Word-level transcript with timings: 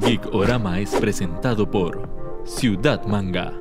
Geek 0.00 0.32
Orama 0.32 0.78
es 0.80 0.90
presentado 0.94 1.70
por 1.70 2.08
Ciudad 2.44 3.04
Manga. 3.04 3.52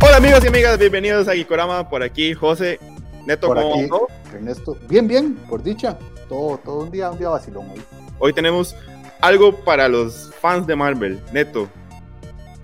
Hola 0.00 0.16
amigos 0.16 0.44
y 0.44 0.48
amigas, 0.48 0.78
bienvenidos 0.78 1.28
a 1.28 1.34
Gikorama. 1.34 1.88
Por 1.88 2.02
aquí, 2.02 2.34
José, 2.34 2.78
Neto, 3.26 3.48
Por 3.48 3.56
¿cómo 3.58 3.74
aquí, 3.74 3.82
andó? 3.84 4.08
Ernesto. 4.34 4.76
Bien, 4.88 5.06
bien, 5.08 5.34
por 5.48 5.62
dicha. 5.62 5.98
Todo, 6.28 6.58
todo 6.58 6.80
un 6.84 6.90
día, 6.90 7.10
un 7.10 7.18
día 7.18 7.28
vacilón 7.28 7.70
hoy. 7.70 7.82
Hoy 8.18 8.32
tenemos 8.32 8.76
algo 9.22 9.54
para 9.64 9.88
los 9.88 10.30
fans 10.40 10.66
de 10.66 10.76
Marvel. 10.76 11.22
Neto, 11.32 11.68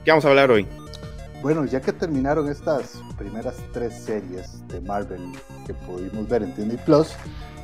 ¿qué 0.04 0.10
vamos 0.10 0.24
a 0.24 0.28
hablar 0.28 0.50
hoy? 0.50 0.66
Bueno, 1.40 1.64
ya 1.64 1.80
que 1.80 1.92
terminaron 1.92 2.48
estas 2.48 3.00
primeras 3.16 3.54
tres 3.72 3.94
series 3.94 4.66
de 4.66 4.80
Marvel 4.80 5.20
que 5.64 5.72
pudimos 5.72 6.28
ver 6.28 6.42
en 6.42 6.54
Disney 6.56 6.76
Plus, 6.84 7.14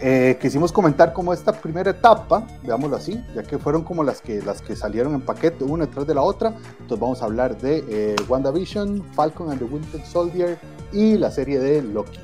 eh, 0.01 0.39
quisimos 0.41 0.71
comentar 0.71 1.13
como 1.13 1.33
esta 1.33 1.53
primera 1.53 1.91
etapa, 1.91 2.47
veámoslo 2.63 2.97
así, 2.97 3.21
ya 3.35 3.43
que 3.43 3.59
fueron 3.59 3.83
como 3.83 4.05
las 4.05 4.21
que, 4.21 4.41
las 4.43 4.63
que 4.63 4.77
salieron 4.77 5.15
en 5.15 5.23
paquete 5.23 5.65
una 5.65 5.87
detrás 5.87 6.07
de 6.07 6.15
la 6.15 6.23
otra. 6.23 6.55
Entonces 6.81 7.01
vamos 7.01 7.21
a 7.21 7.25
hablar 7.25 7.59
de 7.59 7.85
eh, 7.89 8.17
WandaVision, 8.29 9.03
Falcon 9.13 9.51
and 9.51 9.59
the 9.59 9.65
Winter 9.65 10.05
Soldier 10.07 10.57
y 10.93 11.19
la 11.19 11.33
serie 11.33 11.59
de 11.59 11.83
Loki. 11.83 12.21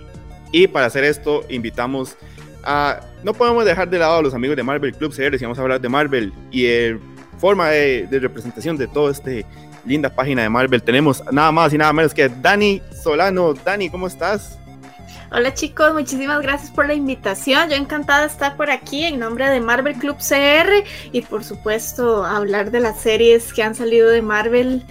Y 0.52 0.68
para 0.68 0.86
hacer 0.86 1.02
esto, 1.02 1.42
invitamos 1.48 2.16
a. 2.64 3.00
No 3.22 3.34
podemos 3.34 3.64
dejar 3.64 3.88
de 3.88 3.98
lado 3.98 4.18
a 4.18 4.22
los 4.22 4.34
amigos 4.34 4.56
de 4.56 4.62
Marvel 4.62 4.94
Club 4.94 5.12
Series 5.12 5.40
y 5.40 5.44
vamos 5.44 5.58
a 5.58 5.62
hablar 5.62 5.80
de 5.80 5.88
Marvel 5.88 6.32
y 6.50 6.66
el 6.66 7.00
forma 7.38 7.68
de, 7.68 8.06
de 8.06 8.18
representación 8.18 8.76
de 8.76 8.86
toda 8.86 9.12
esta 9.12 9.30
linda 9.84 10.10
página 10.10 10.42
de 10.42 10.48
Marvel. 10.48 10.82
Tenemos 10.82 11.22
nada 11.32 11.52
más 11.52 11.72
y 11.72 11.78
nada 11.78 11.92
menos 11.92 12.14
que 12.14 12.28
Dani 12.28 12.82
Solano. 13.02 13.54
Dani, 13.54 13.90
¿cómo 13.90 14.06
estás? 14.06 14.58
Hola 15.32 15.54
chicos, 15.54 15.94
muchísimas 15.94 16.42
gracias 16.42 16.72
por 16.72 16.88
la 16.88 16.94
invitación. 16.94 17.70
Yo 17.70 17.76
encantada 17.76 18.22
de 18.22 18.26
estar 18.26 18.56
por 18.56 18.68
aquí 18.68 19.04
en 19.04 19.20
nombre 19.20 19.48
de 19.48 19.60
Marvel 19.60 19.94
Club 19.94 20.16
CR 20.16 20.84
y 21.12 21.22
por 21.22 21.44
supuesto 21.44 22.24
hablar 22.24 22.72
de 22.72 22.80
las 22.80 23.00
series 23.00 23.52
que 23.52 23.62
han 23.62 23.76
salido 23.76 24.10
de 24.10 24.22
Marvel. 24.22 24.82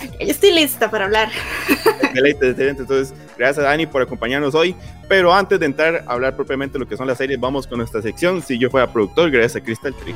Yo 0.00 0.26
estoy 0.26 0.52
lista 0.52 0.90
para 0.90 1.04
hablar. 1.06 1.28
Excelente, 2.02 2.50
excelente. 2.50 2.82
Entonces, 2.82 3.14
gracias 3.38 3.64
Dani 3.64 3.86
por 3.86 4.02
acompañarnos 4.02 4.54
hoy. 4.54 4.74
Pero 5.08 5.32
antes 5.32 5.60
de 5.60 5.66
entrar 5.66 6.04
a 6.06 6.12
hablar 6.12 6.34
propiamente 6.34 6.78
lo 6.78 6.86
que 6.88 6.96
son 6.96 7.06
las 7.06 7.18
series, 7.18 7.38
vamos 7.38 7.66
con 7.66 7.78
nuestra 7.78 8.02
sección. 8.02 8.42
Si 8.42 8.58
yo 8.58 8.70
fuera 8.70 8.92
productor, 8.92 9.30
gracias 9.30 9.56
a 9.56 9.64
Crystal 9.64 9.94
Tree. 9.94 10.14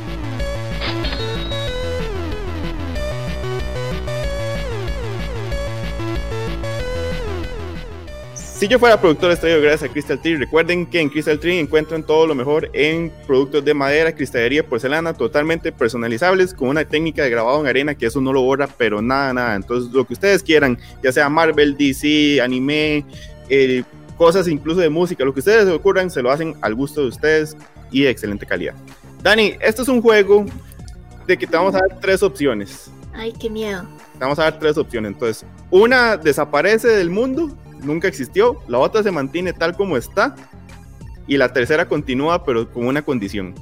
Si 8.64 8.68
yo 8.68 8.78
fuera 8.78 8.98
productor, 8.98 9.30
estoy 9.30 9.60
gracias 9.60 9.90
a 9.90 9.92
Crystal 9.92 10.18
Tree. 10.18 10.36
Recuerden 10.36 10.86
que 10.86 10.98
en 10.98 11.10
Crystal 11.10 11.38
Tree 11.38 11.58
encuentran 11.58 12.02
todo 12.02 12.26
lo 12.26 12.34
mejor 12.34 12.70
en 12.72 13.12
productos 13.26 13.62
de 13.62 13.74
madera, 13.74 14.14
cristalería, 14.14 14.66
porcelana, 14.66 15.12
totalmente 15.12 15.70
personalizables, 15.70 16.54
con 16.54 16.70
una 16.70 16.82
técnica 16.86 17.22
de 17.24 17.28
grabado 17.28 17.60
en 17.60 17.66
arena 17.66 17.94
que 17.94 18.06
eso 18.06 18.22
no 18.22 18.32
lo 18.32 18.40
borra, 18.40 18.66
pero 18.66 19.02
nada, 19.02 19.34
nada. 19.34 19.54
Entonces, 19.54 19.92
lo 19.92 20.06
que 20.06 20.14
ustedes 20.14 20.42
quieran, 20.42 20.78
ya 21.02 21.12
sea 21.12 21.28
Marvel, 21.28 21.76
DC, 21.76 22.40
anime, 22.40 23.04
eh, 23.50 23.82
cosas 24.16 24.48
incluso 24.48 24.80
de 24.80 24.88
música, 24.88 25.26
lo 25.26 25.34
que 25.34 25.40
ustedes 25.40 25.66
se 25.66 25.70
ocurran, 25.70 26.08
se 26.08 26.22
lo 26.22 26.30
hacen 26.30 26.56
al 26.62 26.74
gusto 26.74 27.02
de 27.02 27.08
ustedes 27.08 27.58
y 27.90 28.04
de 28.04 28.08
excelente 28.08 28.46
calidad. 28.46 28.72
Dani, 29.22 29.58
esto 29.60 29.82
es 29.82 29.88
un 29.88 30.00
juego 30.00 30.46
de 31.26 31.36
que 31.36 31.46
te 31.46 31.54
vamos 31.54 31.74
a 31.74 31.80
dar 31.80 32.00
tres 32.00 32.22
opciones. 32.22 32.90
Ay, 33.12 33.34
qué 33.38 33.50
miedo. 33.50 33.86
Te 34.14 34.20
vamos 34.20 34.38
a 34.38 34.44
dar 34.44 34.58
tres 34.58 34.78
opciones. 34.78 35.12
Entonces, 35.12 35.44
una 35.70 36.16
desaparece 36.16 36.88
del 36.88 37.10
mundo, 37.10 37.50
nunca 37.84 38.08
existió, 38.08 38.58
la 38.68 38.78
otra 38.78 39.02
se 39.02 39.10
mantiene 39.10 39.52
tal 39.52 39.76
como 39.76 39.96
está 39.96 40.34
y 41.26 41.36
la 41.36 41.52
tercera 41.52 41.86
continúa 41.88 42.44
pero 42.44 42.70
con 42.70 42.86
una 42.86 43.02
condición. 43.02 43.54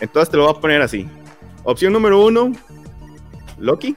Entonces 0.00 0.30
te 0.30 0.36
lo 0.36 0.44
voy 0.44 0.54
a 0.56 0.60
poner 0.60 0.82
así. 0.82 1.08
Opción 1.64 1.92
número 1.92 2.24
uno, 2.24 2.52
Loki. 3.58 3.94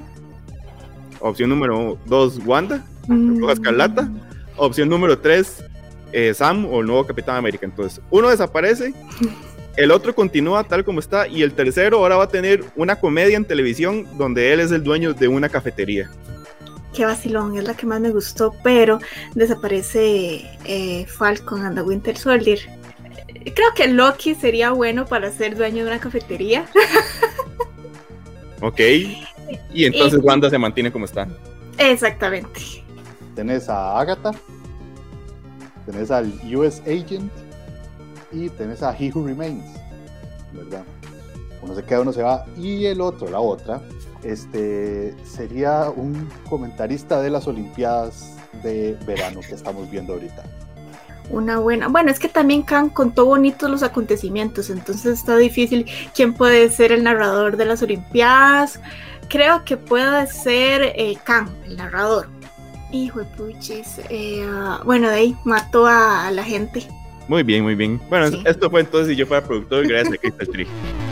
Opción 1.20 1.50
número 1.50 1.98
dos, 2.06 2.40
Wanda, 2.46 2.86
Bruja 3.08 3.54
Escarlata. 3.54 4.10
Opción 4.58 4.88
número 4.90 5.18
tres, 5.18 5.64
eh, 6.12 6.34
Sam 6.34 6.66
o 6.66 6.82
el 6.82 6.88
nuevo 6.88 7.06
Capitán 7.06 7.38
América. 7.38 7.66
Entonces, 7.66 8.02
uno 8.10 8.30
desaparece, 8.30 8.94
el 9.78 9.92
otro 9.92 10.14
continúa 10.14 10.64
tal 10.64 10.86
como 10.86 11.00
está 11.00 11.28
y 11.28 11.42
el 11.42 11.54
tercero 11.54 11.98
ahora 11.98 12.18
va 12.18 12.26
a 12.26 12.30
tener 12.30 12.64
una 12.76 12.96
comedia 12.98 13.36
en 13.36 13.46
televisión 13.46 14.08
donde 14.18 14.54
él 14.54 14.60
es 14.60 14.72
el 14.72 14.84
dueño 14.84 15.14
de 15.14 15.28
una 15.28 15.50
cafetería. 15.50 16.10
Qué 16.96 17.04
vacilón, 17.06 17.58
es 17.58 17.66
la 17.66 17.74
que 17.76 17.86
más 17.86 18.00
me 18.00 18.10
gustó, 18.12 18.54
pero 18.64 19.00
desaparece 19.34 20.50
eh, 20.64 21.06
Falcon 21.08 21.66
and 21.66 21.76
the 21.76 21.82
Winter 21.82 22.18
Soldier. 22.18 22.60
Creo 23.54 23.74
que 23.76 23.88
Loki 23.88 24.34
sería 24.36 24.72
bueno 24.72 25.06
para 25.06 25.30
ser 25.32 25.56
dueño 25.58 25.84
de 25.84 25.92
una 25.92 26.00
cafetería. 26.00 26.66
Ok. 28.62 28.80
Y 29.74 29.86
entonces 29.86 30.20
Y- 30.22 30.26
Wanda 30.26 30.50
se 30.50 30.58
mantiene 30.58 30.92
como 30.92 31.06
está. 31.06 31.28
Exactamente. 31.78 32.62
Tenés 33.36 33.68
a 33.68 34.00
Agatha, 34.00 34.32
tenés 35.86 36.10
al 36.10 36.32
US 36.56 36.82
Agent 36.88 37.30
y 38.32 38.50
tenés 38.50 38.82
a 38.82 38.96
He 38.98 39.12
Who 39.14 39.28
Remains, 39.28 39.66
¿verdad? 40.54 40.84
Uno 41.62 41.76
se 41.76 41.84
queda, 41.84 42.00
uno 42.02 42.14
se 42.14 42.24
va. 42.24 42.46
Y 42.58 42.86
el 42.86 43.02
otro, 43.02 43.30
la 43.30 43.42
otra, 43.42 43.82
este, 44.26 45.14
sería 45.26 45.90
un 45.96 46.30
comentarista 46.50 47.22
de 47.22 47.30
las 47.30 47.48
Olimpiadas 47.48 48.36
de 48.64 48.98
verano 49.06 49.40
que 49.48 49.56
estamos 49.56 49.90
viendo 49.92 50.14
ahorita. 50.14 50.44
Una 51.30 51.58
buena. 51.60 51.88
Bueno, 51.88 52.12
es 52.12 52.20
que 52.20 52.30
también 52.30 52.62
Khan 52.62 52.90
contó 52.90 53.26
bonitos 53.26 53.70
los 53.70 53.82
acontecimientos, 53.84 54.70
entonces 54.70 55.18
está 55.20 55.36
difícil 55.38 55.86
quién 56.14 56.34
puede 56.34 56.70
ser 56.70 56.92
el 56.92 57.04
narrador 57.04 57.58
de 57.58 57.66
las 57.66 57.82
Olimpiadas. 57.82 58.80
Creo 59.28 59.66
que 59.66 59.76
puede 59.78 60.28
ser 60.28 60.84
eh, 60.96 61.18
Khan, 61.24 61.50
el 61.66 61.78
narrador. 61.78 62.28
Hijo 62.92 63.20
de 63.20 63.26
puchis. 63.26 64.00
eh, 64.10 64.48
bueno, 64.86 65.10
de 65.10 65.16
ahí 65.16 65.36
mató 65.44 65.88
a, 65.88 66.28
a 66.28 66.32
la 66.32 66.44
gente. 66.44 66.88
Muy 67.28 67.42
bien, 67.42 67.64
muy 67.64 67.74
bien. 67.74 68.00
Bueno, 68.08 68.28
Sí. 68.28 68.44
esto 68.46 68.70
fue 68.70 68.82
entonces 68.82 69.10
si 69.10 69.16
yo 69.16 69.26
fuera 69.26 69.44
productor, 69.44 69.88
gracias 69.88 70.14
a 70.14 70.18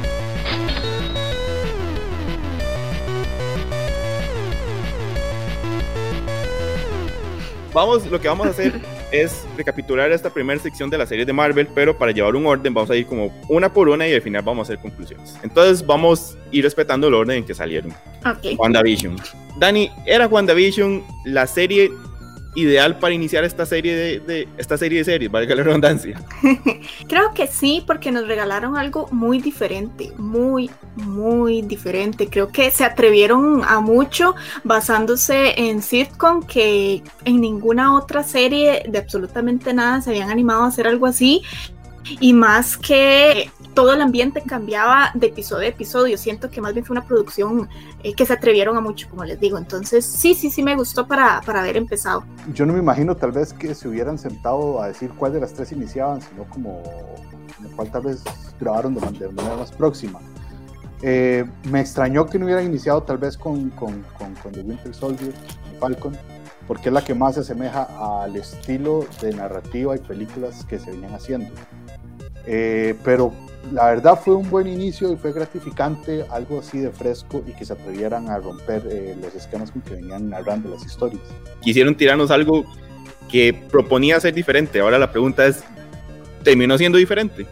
Vamos, 7.74 8.06
lo 8.06 8.22
que 8.22 8.28
vamos 8.28 8.46
a 8.46 8.52
hacer 8.52 8.80
es 9.12 9.46
recapitular 9.58 10.12
esta 10.12 10.30
primera 10.30 10.60
sección 10.62 10.90
de 10.90 10.98
la 10.98 11.08
serie 11.08 11.26
de 11.26 11.34
Marvel, 11.34 11.68
pero 11.74 11.98
para 11.98 12.12
llevar 12.12 12.36
un 12.36 12.46
orden 12.46 12.74
vamos 12.74 12.90
a 12.92 12.96
ir 12.96 13.08
como 13.08 13.34
una 13.50 13.74
por 13.74 13.90
una 13.90 14.08
y 14.08 14.14
al 14.14 14.22
final 14.22 14.44
vamos 14.44 14.70
a 14.70 14.74
hacer 14.74 14.82
conclusiones. 14.82 15.38
Entonces 15.44 15.86
vamos 15.86 16.36
a 16.36 16.56
ir 16.56 16.64
respetando 16.64 17.08
el 17.08 17.16
orden 17.16 17.38
en 17.38 17.46
que 17.46 17.56
salieron. 17.56 17.92
Ok. 18.26 18.58
WandaVision. 18.60 19.16
Dani, 19.58 19.90
¿era 20.06 20.28
WandaVision 20.28 21.04
la 21.26 21.48
serie 21.48 21.92
ideal 22.56 23.00
para 23.00 23.14
iniciar 23.14 23.44
esta 23.44 23.66
serie 23.66 24.20
de, 24.20 24.48
esta 24.58 24.78
serie 24.78 25.00
de 25.00 25.06
series, 25.06 25.32
valga 25.32 25.56
la 25.56 25.64
redundancia? 25.64 26.22
Creo 27.08 27.34
que 27.34 27.48
sí, 27.48 27.84
porque 27.86 28.12
nos 28.12 28.28
regalaron 28.28 28.78
algo 28.78 29.08
muy 29.12 29.40
diferente, 29.40 30.12
muy, 30.18 30.70
muy 30.96 31.62
diferente. 31.62 32.28
Creo 32.28 32.50
que 32.50 32.72
se 32.72 32.84
atrevieron 32.84 33.64
a 33.64 33.80
mucho 33.80 34.36
basándose 34.64 35.54
en 35.60 35.82
sitcom 35.82 36.44
que 36.44 37.04
en 37.26 37.42
ninguna 37.42 37.96
otra 37.96 38.24
serie 38.24 38.84
de 38.88 38.98
absolutamente 38.98 39.74
nada 39.74 40.02
se 40.02 40.12
habían 40.12 40.30
animado 40.30 40.64
a 40.64 40.68
hacer 40.68 40.88
algo 40.88 41.08
así. 41.08 41.44
Y 42.20 42.34
más 42.34 42.76
que 42.76 43.50
todo 43.74 43.94
el 43.94 44.02
ambiente 44.02 44.42
cambiaba 44.42 45.12
de 45.14 45.28
episodio 45.28 45.66
a 45.66 45.70
episodio. 45.70 46.18
Siento 46.18 46.50
que 46.50 46.62
más 46.62 46.74
bien 46.74 46.86
fue 46.86 46.96
una 46.96 47.08
producción 47.08 47.70
eh, 48.04 48.14
que 48.14 48.26
se 48.26 48.34
atrevieron 48.34 48.78
a 48.78 48.82
mucho, 48.82 49.10
como 49.10 49.24
les 49.24 49.40
digo. 49.40 49.58
Entonces, 49.58 50.06
sí, 50.06 50.36
sí, 50.36 50.50
sí 50.52 50.62
me 50.62 50.76
gustó 50.76 51.08
para, 51.08 51.42
para 51.42 51.62
haber 51.62 51.78
empezado. 51.78 52.24
Yo 52.54 52.66
no 52.66 52.74
me 52.74 52.80
imagino 52.80 53.16
tal 53.16 53.32
vez 53.32 53.54
que 53.54 53.74
se 53.74 53.88
hubieran 53.88 54.18
sentado 54.18 54.82
a 54.82 54.88
decir 54.90 55.10
cuál 55.18 55.34
de 55.34 55.40
las 55.40 55.54
tres 55.54 55.72
iniciaban, 55.72 56.22
sino 56.22 56.44
como, 56.46 56.84
cuál 57.76 57.90
tal 57.92 58.04
vez 58.04 58.24
grabaron 58.60 58.94
de 58.94 59.02
man- 59.02 59.18
de 59.18 59.30
manera 59.30 59.56
más 59.58 59.72
próxima. 59.72 60.20
Eh, 61.02 61.44
me 61.70 61.82
extrañó 61.82 62.26
que 62.28 62.40
no 62.40 62.46
hubieran 62.46 62.66
iniciado 62.66 63.04
tal 63.04 63.18
vez 63.18 63.38
con, 63.38 63.70
con, 63.72 64.04
con, 64.18 64.34
con 64.36 64.52
The 64.54 64.62
Winter 64.62 64.94
Soldier, 64.94 65.34
con 65.34 65.80
Falcon, 65.80 66.18
porque 66.66 66.88
es 66.90 66.94
la 66.94 67.04
que 67.04 67.14
más 67.14 67.36
se 67.36 67.42
asemeja 67.42 67.88
al 68.24 68.38
estilo 68.38 69.06
de 69.22 69.34
narrativa 69.34 69.96
y 69.96 70.00
películas 70.00 70.64
que 70.64 70.80
se 70.80 70.92
venían 70.92 71.14
haciendo. 71.14 71.50
Eh, 72.46 72.96
pero 73.04 73.34
la 73.72 73.86
verdad 73.86 74.20
fue 74.24 74.36
un 74.36 74.50
buen 74.50 74.68
inicio 74.68 75.12
y 75.14 75.16
fue 75.16 75.32
gratificante, 75.32 76.26
algo 76.30 76.60
así 76.60 76.80
de 76.80 76.92
fresco 76.92 77.44
y 77.48 77.54
que 77.54 77.66
se 77.66 77.74
atrevieran 77.74 78.30
a 78.30 78.38
romper 78.40 78.84
eh, 78.90 79.16
los 79.22 79.34
esquemas 79.34 79.72
con 79.72 79.82
que 79.82 79.96
venían 79.96 80.30
narrando 80.30 80.70
las 80.70 80.86
historias. 80.86 81.22
Quisieron 81.62 81.96
tirarnos 81.96 82.32
algo 82.32 82.66
que 83.30 83.54
proponía 83.72 84.20
ser 84.20 84.34
diferente. 84.34 84.80
Ahora 84.80 85.00
la 85.00 85.12
pregunta 85.12 85.46
es, 85.46 85.64
¿terminó 86.44 86.78
siendo 86.78 86.98
diferente? 86.98 87.48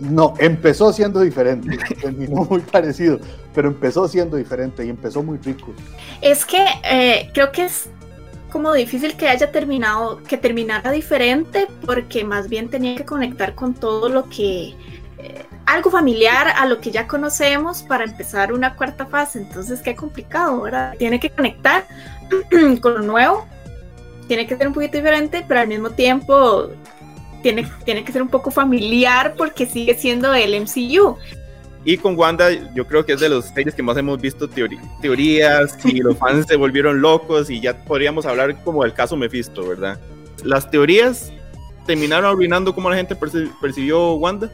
No, 0.00 0.34
empezó 0.38 0.92
siendo 0.92 1.20
diferente, 1.20 1.78
terminó 2.00 2.44
muy 2.44 2.60
parecido, 2.60 3.20
pero 3.54 3.68
empezó 3.68 4.08
siendo 4.08 4.36
diferente 4.36 4.84
y 4.84 4.88
empezó 4.88 5.22
muy 5.22 5.38
rico. 5.38 5.72
Es 6.20 6.44
que 6.44 6.64
eh, 6.84 7.30
creo 7.32 7.52
que 7.52 7.64
es 7.66 7.88
como 8.52 8.72
difícil 8.74 9.16
que 9.16 9.28
haya 9.28 9.50
terminado, 9.50 10.22
que 10.22 10.36
terminara 10.36 10.90
diferente, 10.90 11.66
porque 11.86 12.22
más 12.22 12.48
bien 12.48 12.68
tenía 12.68 12.94
que 12.94 13.06
conectar 13.06 13.54
con 13.54 13.72
todo 13.72 14.10
lo 14.10 14.28
que, 14.28 14.74
eh, 15.18 15.46
algo 15.64 15.90
familiar 15.90 16.48
a 16.48 16.66
lo 16.66 16.78
que 16.78 16.90
ya 16.90 17.08
conocemos 17.08 17.82
para 17.82 18.04
empezar 18.04 18.52
una 18.52 18.76
cuarta 18.76 19.06
fase. 19.06 19.38
Entonces, 19.38 19.80
qué 19.80 19.96
complicado, 19.96 20.60
¿verdad? 20.60 20.94
Tiene 20.98 21.18
que 21.18 21.30
conectar 21.30 21.86
con 22.82 22.94
lo 22.94 23.00
nuevo, 23.00 23.46
tiene 24.28 24.46
que 24.46 24.56
ser 24.56 24.68
un 24.68 24.74
poquito 24.74 24.98
diferente, 24.98 25.44
pero 25.48 25.60
al 25.60 25.68
mismo 25.68 25.90
tiempo 25.90 26.68
tiene, 27.42 27.66
tiene 27.84 28.04
que 28.04 28.12
ser 28.12 28.22
un 28.22 28.28
poco 28.28 28.50
familiar 28.50 29.34
porque 29.36 29.66
sigue 29.66 29.94
siendo 29.94 30.34
el 30.34 30.60
MCU. 30.60 31.16
Y 31.84 31.96
con 31.96 32.16
Wanda, 32.16 32.50
yo 32.74 32.86
creo 32.86 33.04
que 33.04 33.14
es 33.14 33.20
de 33.20 33.28
los 33.28 33.46
series 33.46 33.74
que 33.74 33.82
más 33.82 33.96
hemos 33.96 34.20
visto 34.20 34.48
teorías 34.48 35.76
y 35.84 35.98
los 36.00 36.16
fans 36.16 36.46
se 36.46 36.56
volvieron 36.56 37.00
locos 37.00 37.50
y 37.50 37.60
ya 37.60 37.76
podríamos 37.84 38.24
hablar 38.24 38.62
como 38.62 38.84
del 38.84 38.94
caso 38.94 39.16
Mephisto, 39.16 39.66
¿verdad? 39.66 39.98
Las 40.44 40.70
teorías 40.70 41.32
terminaron 41.86 42.30
arruinando 42.30 42.74
cómo 42.74 42.88
la 42.88 42.96
gente 42.96 43.16
percibió 43.60 44.14
Wanda. 44.14 44.50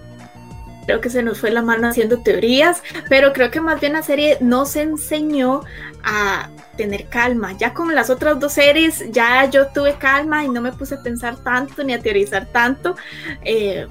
Creo 0.86 1.02
que 1.02 1.10
se 1.10 1.22
nos 1.22 1.40
fue 1.40 1.50
la 1.50 1.60
mano 1.60 1.86
haciendo 1.86 2.22
teorías, 2.22 2.82
pero 3.10 3.34
creo 3.34 3.50
que 3.50 3.60
más 3.60 3.78
bien 3.78 3.92
la 3.92 4.02
serie 4.02 4.38
nos 4.40 4.74
enseñó 4.74 5.60
a 6.02 6.48
tener 6.78 7.08
calma. 7.08 7.52
Ya 7.58 7.74
con 7.74 7.94
las 7.94 8.08
otras 8.08 8.40
dos 8.40 8.54
series, 8.54 9.04
ya 9.10 9.44
yo 9.50 9.66
tuve 9.66 9.96
calma 9.98 10.44
y 10.44 10.48
no 10.48 10.62
me 10.62 10.72
puse 10.72 10.94
a 10.94 11.02
pensar 11.02 11.36
tanto 11.36 11.84
ni 11.84 11.92
a 11.92 12.00
teorizar 12.00 12.46
tanto. 12.46 12.96
Eh, 13.44 13.86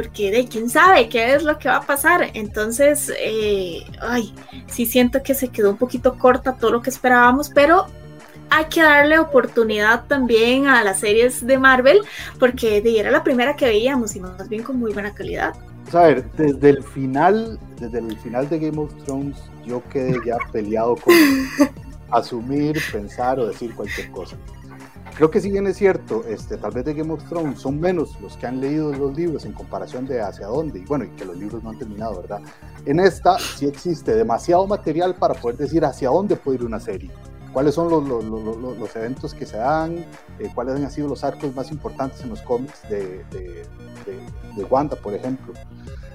porque 0.00 0.30
de 0.30 0.46
quién 0.46 0.70
sabe 0.70 1.10
qué 1.10 1.34
es 1.34 1.42
lo 1.42 1.58
que 1.58 1.68
va 1.68 1.76
a 1.76 1.82
pasar. 1.82 2.30
Entonces, 2.32 3.12
eh, 3.18 3.84
ay, 4.00 4.34
sí 4.66 4.86
siento 4.86 5.22
que 5.22 5.34
se 5.34 5.48
quedó 5.48 5.68
un 5.68 5.76
poquito 5.76 6.16
corta 6.16 6.56
todo 6.56 6.70
lo 6.70 6.80
que 6.80 6.88
esperábamos, 6.88 7.50
pero 7.50 7.84
hay 8.48 8.64
que 8.64 8.80
darle 8.80 9.18
oportunidad 9.18 10.06
también 10.06 10.68
a 10.68 10.82
las 10.82 11.00
series 11.00 11.46
de 11.46 11.58
Marvel, 11.58 12.00
porque 12.38 12.82
era 12.82 13.10
la 13.10 13.22
primera 13.22 13.56
que 13.56 13.66
veíamos 13.66 14.16
y 14.16 14.20
más 14.20 14.48
bien 14.48 14.62
con 14.62 14.78
muy 14.78 14.90
buena 14.94 15.12
calidad. 15.12 15.52
A 15.92 16.02
ver, 16.04 16.32
desde 16.32 16.70
el 16.70 16.82
final, 16.82 17.58
desde 17.78 17.98
el 17.98 18.16
final 18.20 18.48
de 18.48 18.58
Game 18.58 18.78
of 18.78 18.94
Thrones, 19.04 19.36
yo 19.66 19.82
quedé 19.90 20.16
ya 20.24 20.38
peleado 20.50 20.96
con 20.96 21.12
asumir, 22.10 22.80
pensar 22.90 23.38
o 23.38 23.48
decir 23.48 23.74
cualquier 23.74 24.10
cosa. 24.12 24.38
Creo 25.20 25.30
que 25.30 25.42
si 25.42 25.50
bien 25.50 25.66
es 25.66 25.76
cierto, 25.76 26.24
este, 26.26 26.56
tal 26.56 26.70
vez 26.70 26.82
de 26.82 26.94
Game 26.94 27.12
of 27.12 27.22
Thrones 27.28 27.60
son 27.60 27.78
menos 27.78 28.18
los 28.22 28.38
que 28.38 28.46
han 28.46 28.58
leído 28.58 28.90
los 28.90 29.14
libros 29.14 29.44
en 29.44 29.52
comparación 29.52 30.06
de 30.06 30.22
hacia 30.22 30.46
dónde, 30.46 30.78
y 30.78 30.86
bueno, 30.86 31.04
y 31.04 31.08
que 31.08 31.26
los 31.26 31.36
libros 31.36 31.62
no 31.62 31.68
han 31.68 31.78
terminado, 31.78 32.22
¿verdad? 32.22 32.40
En 32.86 33.00
esta 33.00 33.38
sí 33.38 33.66
existe 33.66 34.14
demasiado 34.14 34.66
material 34.66 35.14
para 35.14 35.34
poder 35.34 35.58
decir 35.58 35.84
hacia 35.84 36.08
dónde 36.08 36.36
puede 36.36 36.56
ir 36.56 36.64
una 36.64 36.80
serie, 36.80 37.10
cuáles 37.52 37.74
son 37.74 37.90
los, 37.90 38.08
los, 38.08 38.24
los, 38.24 38.78
los 38.78 38.96
eventos 38.96 39.34
que 39.34 39.44
se 39.44 39.58
dan, 39.58 39.98
eh, 40.38 40.50
cuáles 40.54 40.76
han 40.76 40.90
sido 40.90 41.08
los 41.08 41.22
arcos 41.22 41.54
más 41.54 41.70
importantes 41.70 42.22
en 42.22 42.30
los 42.30 42.40
cómics 42.40 42.80
de, 42.88 43.22
de, 43.30 43.66
de, 44.56 44.64
Wanda, 44.70 44.96
por 44.96 45.12
ejemplo. 45.12 45.52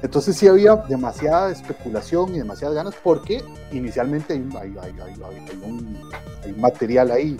Entonces 0.02 0.36
sí 0.36 0.48
había 0.48 0.78
demasiada 0.78 1.52
especulación 1.52 2.34
y 2.34 2.40
demasiadas 2.40 2.76
ganas 2.76 2.96
porque 3.04 3.44
inicialmente 3.72 4.34
hay, 4.34 4.50
hay, 4.60 4.76
hay, 4.82 4.96
hay 5.00 5.62
un 5.64 6.60
material 6.60 7.12
ahí 7.12 7.38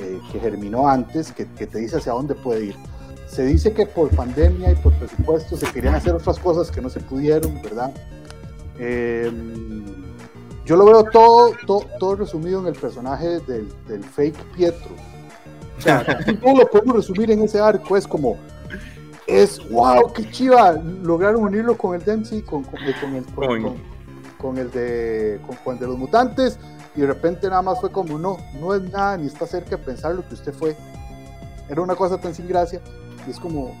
eh, 0.00 0.20
que 0.32 0.40
germinó 0.40 0.88
antes, 0.88 1.32
que, 1.32 1.44
te 1.44 1.78
dice 1.78 1.98
hacia 1.98 2.12
dónde 2.12 2.34
puede 2.34 2.66
ir. 2.66 2.76
Se 3.28 3.44
dice 3.44 3.72
que 3.72 3.86
por 3.86 4.08
pandemia 4.10 4.72
y 4.72 4.74
por 4.76 4.92
presupuesto 4.94 5.56
se 5.56 5.66
querían 5.66 5.94
hacer 5.94 6.14
otras 6.14 6.38
cosas 6.38 6.70
que 6.70 6.80
no 6.80 6.88
se 6.88 7.00
pudieron, 7.00 7.60
¿verdad? 7.62 7.92
Em, 8.78 9.84
yo 10.64 10.76
lo 10.76 10.86
veo 10.86 11.04
todo, 11.04 11.52
todo, 11.98 12.16
resumido 12.16 12.60
en 12.60 12.68
el 12.68 12.74
personaje 12.74 13.40
del, 13.40 13.68
del 13.86 14.02
fake 14.02 14.36
Pietro. 14.56 14.90
O 15.78 15.82
sea, 15.82 16.04
todo 16.42 16.56
lo 16.56 16.70
podemos 16.70 16.96
resumir 16.96 17.30
en 17.30 17.42
ese 17.42 17.60
arco, 17.60 17.96
es 17.96 18.06
como, 18.06 18.36
es 19.26 19.60
wow, 19.70 20.12
qué 20.12 20.28
chiva, 20.30 20.72
lograron 20.72 21.42
unirlo 21.42 21.76
con 21.76 21.94
el 21.94 22.04
Dempsey, 22.04 22.42
con, 22.42 22.64
con, 22.64 22.80
el, 22.82 23.24
con, 23.34 23.76
con 24.38 24.58
el 24.58 24.70
de, 24.70 25.40
con, 25.64 25.74
el 25.74 25.80
de 25.80 25.86
los 25.86 25.98
mutantes, 25.98 26.58
y 26.96 27.00
de 27.00 27.06
repente 27.06 27.48
nada 27.48 27.62
más 27.62 27.80
fue 27.80 27.90
como, 27.90 28.18
no, 28.18 28.38
no 28.60 28.74
es 28.74 28.82
nada, 28.82 29.16
ni 29.16 29.26
está 29.26 29.46
cerca 29.46 29.70
de 29.70 29.78
pensar 29.78 30.14
lo 30.14 30.26
que 30.26 30.34
usted 30.34 30.52
fue. 30.52 30.76
Era 31.68 31.80
una 31.80 31.94
cosa 31.94 32.18
tan 32.18 32.34
sin 32.34 32.48
gracia, 32.48 32.80
y 33.26 33.30
es 33.30 33.38
como, 33.38 33.76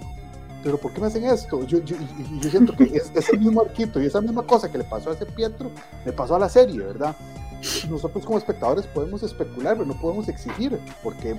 pero 0.62 0.78
¿por 0.78 0.92
qué 0.92 1.00
me 1.00 1.08
hacen 1.08 1.24
esto? 1.24 1.64
Yo, 1.64 1.78
yo, 1.80 1.96
yo 2.40 2.50
siento 2.50 2.76
que 2.76 2.84
es, 2.84 3.10
ese 3.14 3.36
mismo 3.36 3.62
arquito 3.62 4.00
y 4.00 4.06
esa 4.06 4.20
misma 4.20 4.42
cosa 4.42 4.70
que 4.70 4.78
le 4.78 4.84
pasó 4.84 5.10
a 5.10 5.14
ese 5.14 5.26
Pietro, 5.26 5.70
le 6.04 6.12
pasó 6.12 6.36
a 6.36 6.38
la 6.38 6.48
serie, 6.48 6.78
¿verdad? 6.78 7.16
Nosotros 7.90 8.24
como 8.24 8.38
espectadores 8.38 8.86
podemos 8.86 9.22
especular, 9.22 9.74
pero 9.74 9.86
no 9.86 10.00
podemos 10.00 10.28
exigir, 10.28 10.78
porque, 11.02 11.36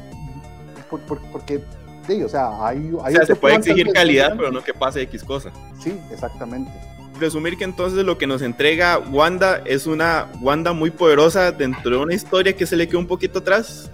porque, 1.31 1.63
sí, 2.05 2.21
o 2.21 2.29
sea, 2.29 2.65
hay... 2.65 2.77
hay 3.01 3.13
o 3.13 3.17
sea, 3.17 3.25
se 3.25 3.35
puede 3.35 3.55
exigir 3.55 3.91
calidad, 3.93 4.33
pero 4.35 4.51
no 4.51 4.61
que 4.61 4.73
pase 4.73 5.01
X 5.03 5.23
cosa. 5.23 5.51
Sí, 5.81 5.97
exactamente 6.11 6.90
resumir 7.21 7.57
que 7.57 7.63
entonces 7.63 8.03
lo 8.03 8.17
que 8.17 8.27
nos 8.27 8.41
entrega 8.41 8.97
Wanda 8.97 9.61
es 9.65 9.87
una 9.87 10.27
Wanda 10.41 10.73
muy 10.73 10.91
poderosa 10.91 11.51
dentro 11.51 11.91
de 11.91 11.97
una 11.97 12.13
historia 12.13 12.53
que 12.53 12.65
se 12.65 12.75
le 12.75 12.87
quedó 12.87 12.99
un 12.99 13.07
poquito 13.07 13.39
atrás. 13.39 13.89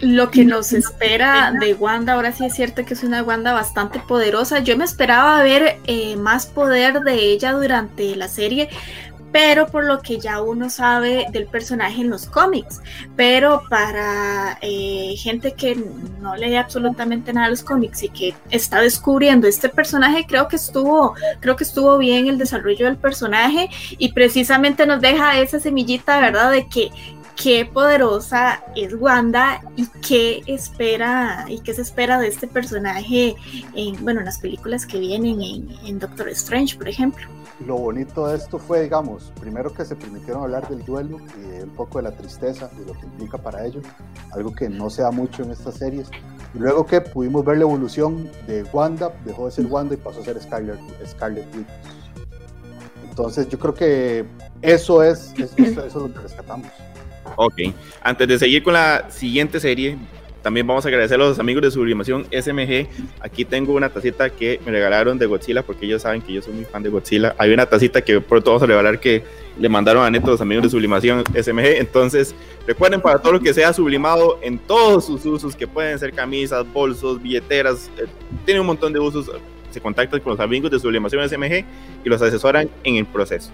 Lo 0.00 0.30
que 0.30 0.44
nos 0.44 0.72
espera 0.72 1.52
de 1.60 1.74
Wanda, 1.74 2.14
ahora 2.14 2.32
sí 2.32 2.44
es 2.44 2.54
cierto 2.54 2.84
que 2.84 2.94
es 2.94 3.04
una 3.04 3.22
Wanda 3.22 3.52
bastante 3.52 4.00
poderosa. 4.00 4.58
Yo 4.58 4.76
me 4.76 4.84
esperaba 4.84 5.42
ver 5.42 5.78
eh, 5.86 6.16
más 6.16 6.46
poder 6.46 7.00
de 7.00 7.14
ella 7.14 7.52
durante 7.52 8.16
la 8.16 8.26
serie, 8.28 8.68
pero 9.32 9.66
por 9.66 9.84
lo 9.84 10.00
que 10.00 10.18
ya 10.18 10.42
uno 10.42 10.68
sabe 10.68 11.26
del 11.32 11.46
personaje 11.46 12.02
en 12.02 12.10
los 12.10 12.26
cómics. 12.26 12.80
Pero 13.16 13.62
para 13.68 14.58
eh, 14.60 15.14
gente 15.16 15.52
que 15.52 15.82
no 16.20 16.36
lee 16.36 16.56
absolutamente 16.56 17.32
nada 17.32 17.46
de 17.46 17.52
los 17.52 17.62
cómics 17.62 18.02
y 18.02 18.10
que 18.10 18.34
está 18.50 18.80
descubriendo 18.80 19.48
este 19.48 19.68
personaje, 19.68 20.26
creo 20.28 20.48
que 20.48 20.56
estuvo, 20.56 21.14
creo 21.40 21.56
que 21.56 21.64
estuvo 21.64 21.96
bien 21.98 22.28
el 22.28 22.38
desarrollo 22.38 22.86
del 22.86 22.98
personaje 22.98 23.70
y 23.98 24.12
precisamente 24.12 24.86
nos 24.86 25.00
deja 25.00 25.38
esa 25.38 25.58
semillita, 25.58 26.20
¿verdad? 26.20 26.52
De 26.52 26.66
que 26.66 26.90
qué 27.36 27.64
poderosa 27.66 28.62
es 28.76 28.94
Wanda 28.94 29.60
y 29.76 29.86
qué 30.06 30.42
espera 30.46 31.46
y 31.48 31.60
qué 31.60 31.74
se 31.74 31.82
espera 31.82 32.18
de 32.18 32.28
este 32.28 32.46
personaje 32.46 33.36
en, 33.74 34.02
bueno, 34.04 34.20
en 34.20 34.26
las 34.26 34.38
películas 34.38 34.86
que 34.86 34.98
vienen 34.98 35.40
en, 35.42 35.98
Doctor 35.98 36.28
Strange, 36.30 36.76
por 36.76 36.88
ejemplo 36.88 37.26
lo 37.66 37.76
bonito 37.76 38.26
de 38.26 38.36
esto 38.36 38.58
fue, 38.58 38.82
digamos, 38.82 39.32
primero 39.40 39.72
que 39.72 39.84
se 39.84 39.94
permitieron 39.94 40.42
hablar 40.42 40.68
del 40.68 40.84
duelo 40.84 41.18
y 41.36 41.62
un 41.62 41.70
poco 41.70 41.98
de 41.98 42.04
la 42.04 42.16
tristeza 42.16 42.68
y 42.76 42.84
lo 42.84 42.92
que 42.94 43.06
implica 43.06 43.38
para 43.38 43.64
ello, 43.64 43.80
algo 44.32 44.52
que 44.52 44.68
no 44.68 44.90
se 44.90 45.02
da 45.02 45.12
mucho 45.12 45.44
en 45.44 45.52
estas 45.52 45.76
series. 45.76 46.08
Y 46.54 46.58
luego 46.58 46.84
que 46.86 47.00
pudimos 47.00 47.44
ver 47.44 47.58
la 47.58 47.62
evolución 47.62 48.28
de 48.48 48.64
Wanda, 48.72 49.12
dejó 49.24 49.46
de 49.46 49.52
ser 49.52 49.66
Wanda 49.66 49.94
y 49.94 49.98
pasó 49.98 50.20
a 50.20 50.24
ser 50.24 50.42
Scarlet, 50.42 50.80
Scarlet 51.06 51.46
Witch. 51.54 51.68
Entonces 53.08 53.48
yo 53.48 53.58
creo 53.58 53.74
que 53.74 54.24
eso 54.62 55.02
es, 55.02 55.32
eso, 55.38 55.54
eso 55.58 55.84
es 55.86 55.94
lo 55.94 56.12
que 56.12 56.20
rescatamos. 56.20 56.66
Ok, 57.36 57.54
antes 58.02 58.28
de 58.28 58.38
seguir 58.38 58.62
con 58.62 58.74
la 58.74 59.10
siguiente 59.10 59.60
serie, 59.60 59.96
también 60.42 60.66
vamos 60.66 60.84
a 60.84 60.88
agradecer 60.88 61.20
a 61.20 61.24
los 61.24 61.38
amigos 61.38 61.62
de 61.62 61.70
Sublimación 61.70 62.26
SMG. 62.32 62.88
Aquí 63.20 63.44
tengo 63.44 63.74
una 63.74 63.88
tacita 63.88 64.28
que 64.28 64.60
me 64.66 64.72
regalaron 64.72 65.16
de 65.16 65.26
Godzilla, 65.26 65.62
porque 65.62 65.86
ellos 65.86 66.02
saben 66.02 66.20
que 66.20 66.32
yo 66.32 66.42
soy 66.42 66.52
muy 66.54 66.64
fan 66.64 66.82
de 66.82 66.88
Godzilla. 66.88 67.34
Hay 67.38 67.52
una 67.52 67.66
tacita 67.66 68.02
que 68.02 68.20
pronto 68.20 68.50
vamos 68.50 68.62
a 68.64 68.66
regalar 68.66 68.98
que 68.98 69.22
le 69.58 69.68
mandaron 69.68 70.04
a 70.04 70.10
Neto 70.10 70.32
los 70.32 70.40
amigos 70.40 70.64
de 70.64 70.70
Sublimación 70.70 71.22
SMG. 71.32 71.78
Entonces, 71.78 72.34
recuerden 72.66 73.00
para 73.00 73.20
todo 73.20 73.34
lo 73.34 73.40
que 73.40 73.54
sea 73.54 73.72
sublimado 73.72 74.40
en 74.42 74.58
todos 74.58 75.06
sus 75.06 75.24
usos, 75.24 75.54
que 75.54 75.68
pueden 75.68 75.96
ser 75.98 76.12
camisas, 76.12 76.70
bolsos, 76.72 77.22
billeteras, 77.22 77.88
eh, 77.96 78.06
tiene 78.44 78.60
un 78.60 78.66
montón 78.66 78.92
de 78.92 78.98
usos. 78.98 79.30
Se 79.70 79.80
contactan 79.80 80.20
con 80.20 80.32
los 80.32 80.40
amigos 80.40 80.70
de 80.72 80.80
Sublimación 80.80 81.26
SMG 81.28 81.64
y 82.04 82.08
los 82.08 82.20
asesoran 82.20 82.68
en 82.82 82.96
el 82.96 83.06
proceso. 83.06 83.50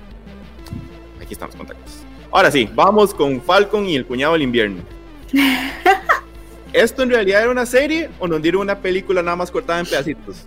Aquí 1.21 1.35
están 1.35 1.49
los 1.49 1.57
contactos. 1.57 2.08
Ahora 2.31 2.51
sí, 2.51 2.69
vamos 2.75 3.15
con 3.15 3.41
Falcon 3.41 3.87
y 3.87 3.97
el 3.97 4.07
cuñado 4.07 4.35
del 4.35 4.43
invierno. 4.43 4.83
¿Esto 6.75 7.03
en 7.03 7.11
realidad 7.11 7.43
era 7.43 7.51
una 7.51 7.65
serie 7.65 8.11
o 8.19 8.29
nos 8.29 8.43
dieron 8.43 8.61
una 8.61 8.79
película 8.79 9.23
nada 9.23 9.37
más 9.37 9.51
cortada 9.51 9.81
en 9.81 9.87
pedacitos? 9.87 10.45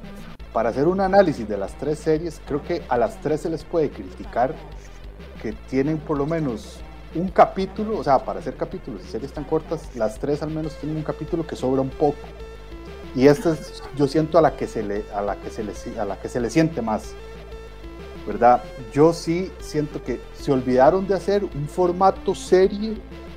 Para 0.54 0.70
hacer 0.70 0.88
un 0.88 1.02
análisis 1.02 1.48
de 1.50 1.58
las 1.58 1.76
tres 1.80 1.98
series, 1.98 2.40
creo 2.46 2.64
que 2.64 2.84
a 2.88 2.98
las 2.98 3.20
tres 3.22 3.42
se 3.42 3.50
les 3.50 3.64
puede 3.64 3.90
criticar 3.90 4.54
que 5.42 5.54
tienen 5.54 5.98
por 5.98 6.20
lo 6.20 6.28
menos 6.28 6.78
un 7.16 7.30
capítulo, 7.30 7.98
o 7.98 8.04
sea, 8.04 8.20
para 8.20 8.40
hacer 8.40 8.56
capítulos 8.56 9.02
y 9.04 9.10
series 9.10 9.34
tan 9.34 9.44
cortas, 9.44 9.90
las 9.96 10.20
tres 10.20 10.44
al 10.44 10.52
menos 10.52 10.76
tienen 10.76 10.98
un 10.98 11.04
capítulo 11.04 11.48
que 11.48 11.56
sobra 11.56 11.82
un 11.82 11.90
poco. 11.90 12.20
Y 13.16 13.26
esta 13.26 13.54
es, 13.54 13.82
yo 13.98 14.08
siento 14.08 14.38
a 14.38 14.42
la 14.42 14.56
que 14.56 14.68
se 14.68 14.84
le, 14.84 15.04
a 15.16 15.22
la 15.22 15.36
que 15.38 15.50
se 15.50 15.64
le, 15.64 15.74
a 16.00 16.06
la 16.06 16.20
que 16.20 16.30
se 16.30 16.40
le 16.40 16.52
siente 16.52 16.84
más, 16.84 17.16
¿verdad? 18.25 18.63
Yo 18.94 19.13
sí 19.13 19.51
siento 19.60 20.04
que 20.04 20.20
se 20.34 20.51
olvidaron 20.51 21.08
de 21.08 21.16
hacer 21.16 21.44
un 21.44 21.68
formato 21.68 22.36
serie 22.36 22.96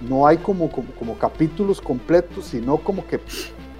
no 0.08 0.26
hay 0.26 0.36
como, 0.38 0.70
como, 0.70 1.18
capítulos 1.18 1.80
completos, 1.80 2.46
sino 2.46 2.76
como 2.78 3.06
que, 3.06 3.20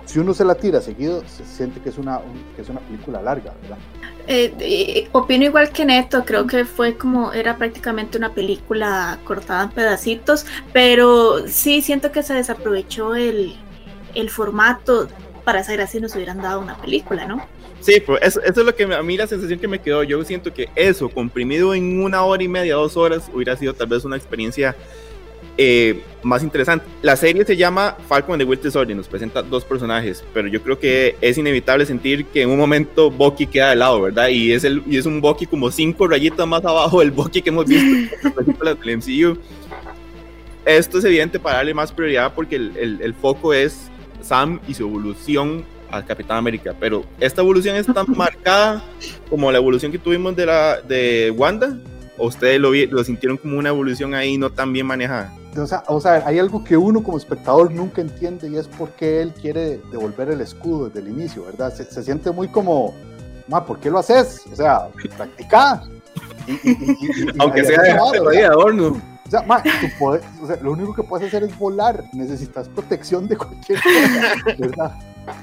si 0.04 0.18
uno 0.18 0.34
se 0.34 0.44
la 0.44 0.54
tira 0.54 0.80
seguido, 0.80 1.22
se 1.26 1.44
siente 1.44 1.80
que 1.80 1.88
es 1.88 1.98
una, 1.98 2.20
es 2.58 2.68
una 2.68 2.80
película 2.80 3.22
larga, 3.22 3.54
¿verdad? 3.62 3.78
Eh, 4.26 4.54
eh, 4.58 5.08
opino 5.12 5.44
igual 5.44 5.70
que 5.70 5.84
Neto, 5.84 6.24
creo 6.24 6.46
que 6.46 6.64
fue 6.64 6.96
como, 6.96 7.32
era 7.32 7.56
prácticamente 7.56 8.16
una 8.16 8.32
película 8.32 9.18
cortada 9.24 9.64
en 9.64 9.70
pedacitos, 9.70 10.46
pero 10.72 11.46
sí 11.46 11.82
siento 11.82 12.10
que 12.10 12.22
se 12.22 12.34
desaprovechó 12.34 13.14
el, 13.14 13.56
el 14.14 14.30
formato 14.30 15.08
para 15.44 15.60
hacer 15.60 15.80
así 15.82 16.00
nos 16.00 16.14
hubieran 16.14 16.40
dado 16.40 16.60
una 16.60 16.76
película, 16.76 17.26
¿no? 17.26 17.46
Sí, 17.84 18.00
pues 18.00 18.18
eso, 18.22 18.40
eso, 18.40 18.60
es 18.60 18.66
lo 18.66 18.74
que 18.74 18.84
a 18.84 19.02
mí 19.02 19.18
la 19.18 19.26
sensación 19.26 19.58
que 19.58 19.68
me 19.68 19.78
quedó. 19.78 20.02
Yo 20.04 20.24
siento 20.24 20.54
que 20.54 20.70
eso, 20.74 21.10
comprimido 21.10 21.74
en 21.74 22.02
una 22.02 22.24
hora 22.24 22.42
y 22.42 22.48
media, 22.48 22.76
dos 22.76 22.96
horas, 22.96 23.30
hubiera 23.30 23.58
sido 23.58 23.74
tal 23.74 23.88
vez 23.88 24.06
una 24.06 24.16
experiencia 24.16 24.74
eh, 25.58 26.00
más 26.22 26.42
interesante. 26.42 26.86
La 27.02 27.14
serie 27.14 27.44
se 27.44 27.58
llama 27.58 27.98
Falcon 28.08 28.32
and 28.32 28.42
the 28.42 28.48
Winter 28.48 28.70
Soldier, 28.72 28.96
nos 28.96 29.06
presenta 29.06 29.42
dos 29.42 29.66
personajes, 29.66 30.24
pero 30.32 30.48
yo 30.48 30.62
creo 30.62 30.78
que 30.78 31.16
es 31.20 31.36
inevitable 31.36 31.84
sentir 31.84 32.24
que 32.24 32.40
en 32.40 32.48
un 32.48 32.56
momento 32.56 33.10
Bucky 33.10 33.46
queda 33.46 33.68
de 33.68 33.76
lado, 33.76 34.00
¿verdad? 34.00 34.28
Y 34.28 34.52
es, 34.52 34.64
el, 34.64 34.82
y 34.86 34.96
es 34.96 35.04
un 35.04 35.20
Bucky 35.20 35.44
como 35.44 35.70
cinco 35.70 36.08
rayitas 36.08 36.46
más 36.46 36.64
abajo 36.64 37.00
del 37.00 37.10
Bucky 37.10 37.42
que 37.42 37.50
hemos 37.50 37.66
visto 37.66 37.84
en 37.84 38.34
las 38.34 38.44
películas 38.46 38.78
MCU. 38.78 39.38
Esto 40.64 40.98
es 41.00 41.04
evidente 41.04 41.38
para 41.38 41.56
darle 41.56 41.74
más 41.74 41.92
prioridad 41.92 42.32
porque 42.34 42.56
el, 42.56 42.74
el, 42.78 43.02
el 43.02 43.12
foco 43.12 43.52
es 43.52 43.90
Sam 44.22 44.58
y 44.66 44.72
su 44.72 44.84
evolución 44.84 45.66
al 45.96 46.04
Capitán 46.04 46.38
América, 46.38 46.74
pero 46.78 47.04
esta 47.20 47.40
evolución 47.42 47.76
es 47.76 47.86
tan 47.86 48.06
marcada 48.16 48.82
como 49.30 49.50
la 49.50 49.58
evolución 49.58 49.92
que 49.92 49.98
tuvimos 49.98 50.34
de 50.36 50.46
la 50.46 50.80
de 50.80 51.32
Wanda, 51.36 51.76
o 52.18 52.26
ustedes 52.26 52.60
lo, 52.60 52.72
lo 52.72 53.04
sintieron 53.04 53.36
como 53.36 53.58
una 53.58 53.70
evolución 53.70 54.14
ahí 54.14 54.38
no 54.38 54.50
tan 54.50 54.72
bien 54.72 54.86
manejada. 54.86 55.34
O 55.56 55.66
sea, 55.66 55.84
o 55.86 56.00
sea, 56.00 56.22
hay 56.26 56.38
algo 56.38 56.64
que 56.64 56.76
uno 56.76 57.02
como 57.02 57.16
espectador 57.16 57.70
nunca 57.70 58.00
entiende 58.00 58.48
y 58.48 58.56
es 58.56 58.66
por 58.66 58.90
qué 58.90 59.22
él 59.22 59.32
quiere 59.40 59.80
devolver 59.90 60.30
el 60.30 60.40
escudo 60.40 60.86
desde 60.86 61.00
el 61.00 61.08
inicio, 61.08 61.44
¿verdad? 61.44 61.72
Se, 61.72 61.84
se 61.84 62.02
siente 62.02 62.30
muy 62.30 62.48
como, 62.48 62.94
ma, 63.48 63.64
¿por 63.64 63.78
qué 63.78 63.90
lo 63.90 63.98
haces? 63.98 64.42
O 64.52 64.56
sea, 64.56 64.88
practica. 65.16 65.82
Y, 66.46 66.52
y, 66.52 66.72
y, 66.72 67.28
Aunque 67.38 67.64
sea 67.64 67.80
de, 67.82 68.36
de 68.36 68.44
adorno. 68.44 69.00
O 69.26 69.30
sea, 69.30 69.42
ma, 69.42 69.62
poder, 69.98 70.22
o 70.42 70.46
sea, 70.46 70.56
lo 70.60 70.72
único 70.72 70.94
que 70.94 71.02
puedes 71.02 71.28
hacer 71.28 71.44
es 71.44 71.56
volar. 71.56 72.04
Necesitas 72.12 72.68
protección 72.68 73.28
de 73.28 73.36
cualquier 73.36 73.80
cosa, 73.80 74.54
¿verdad? 74.58 74.92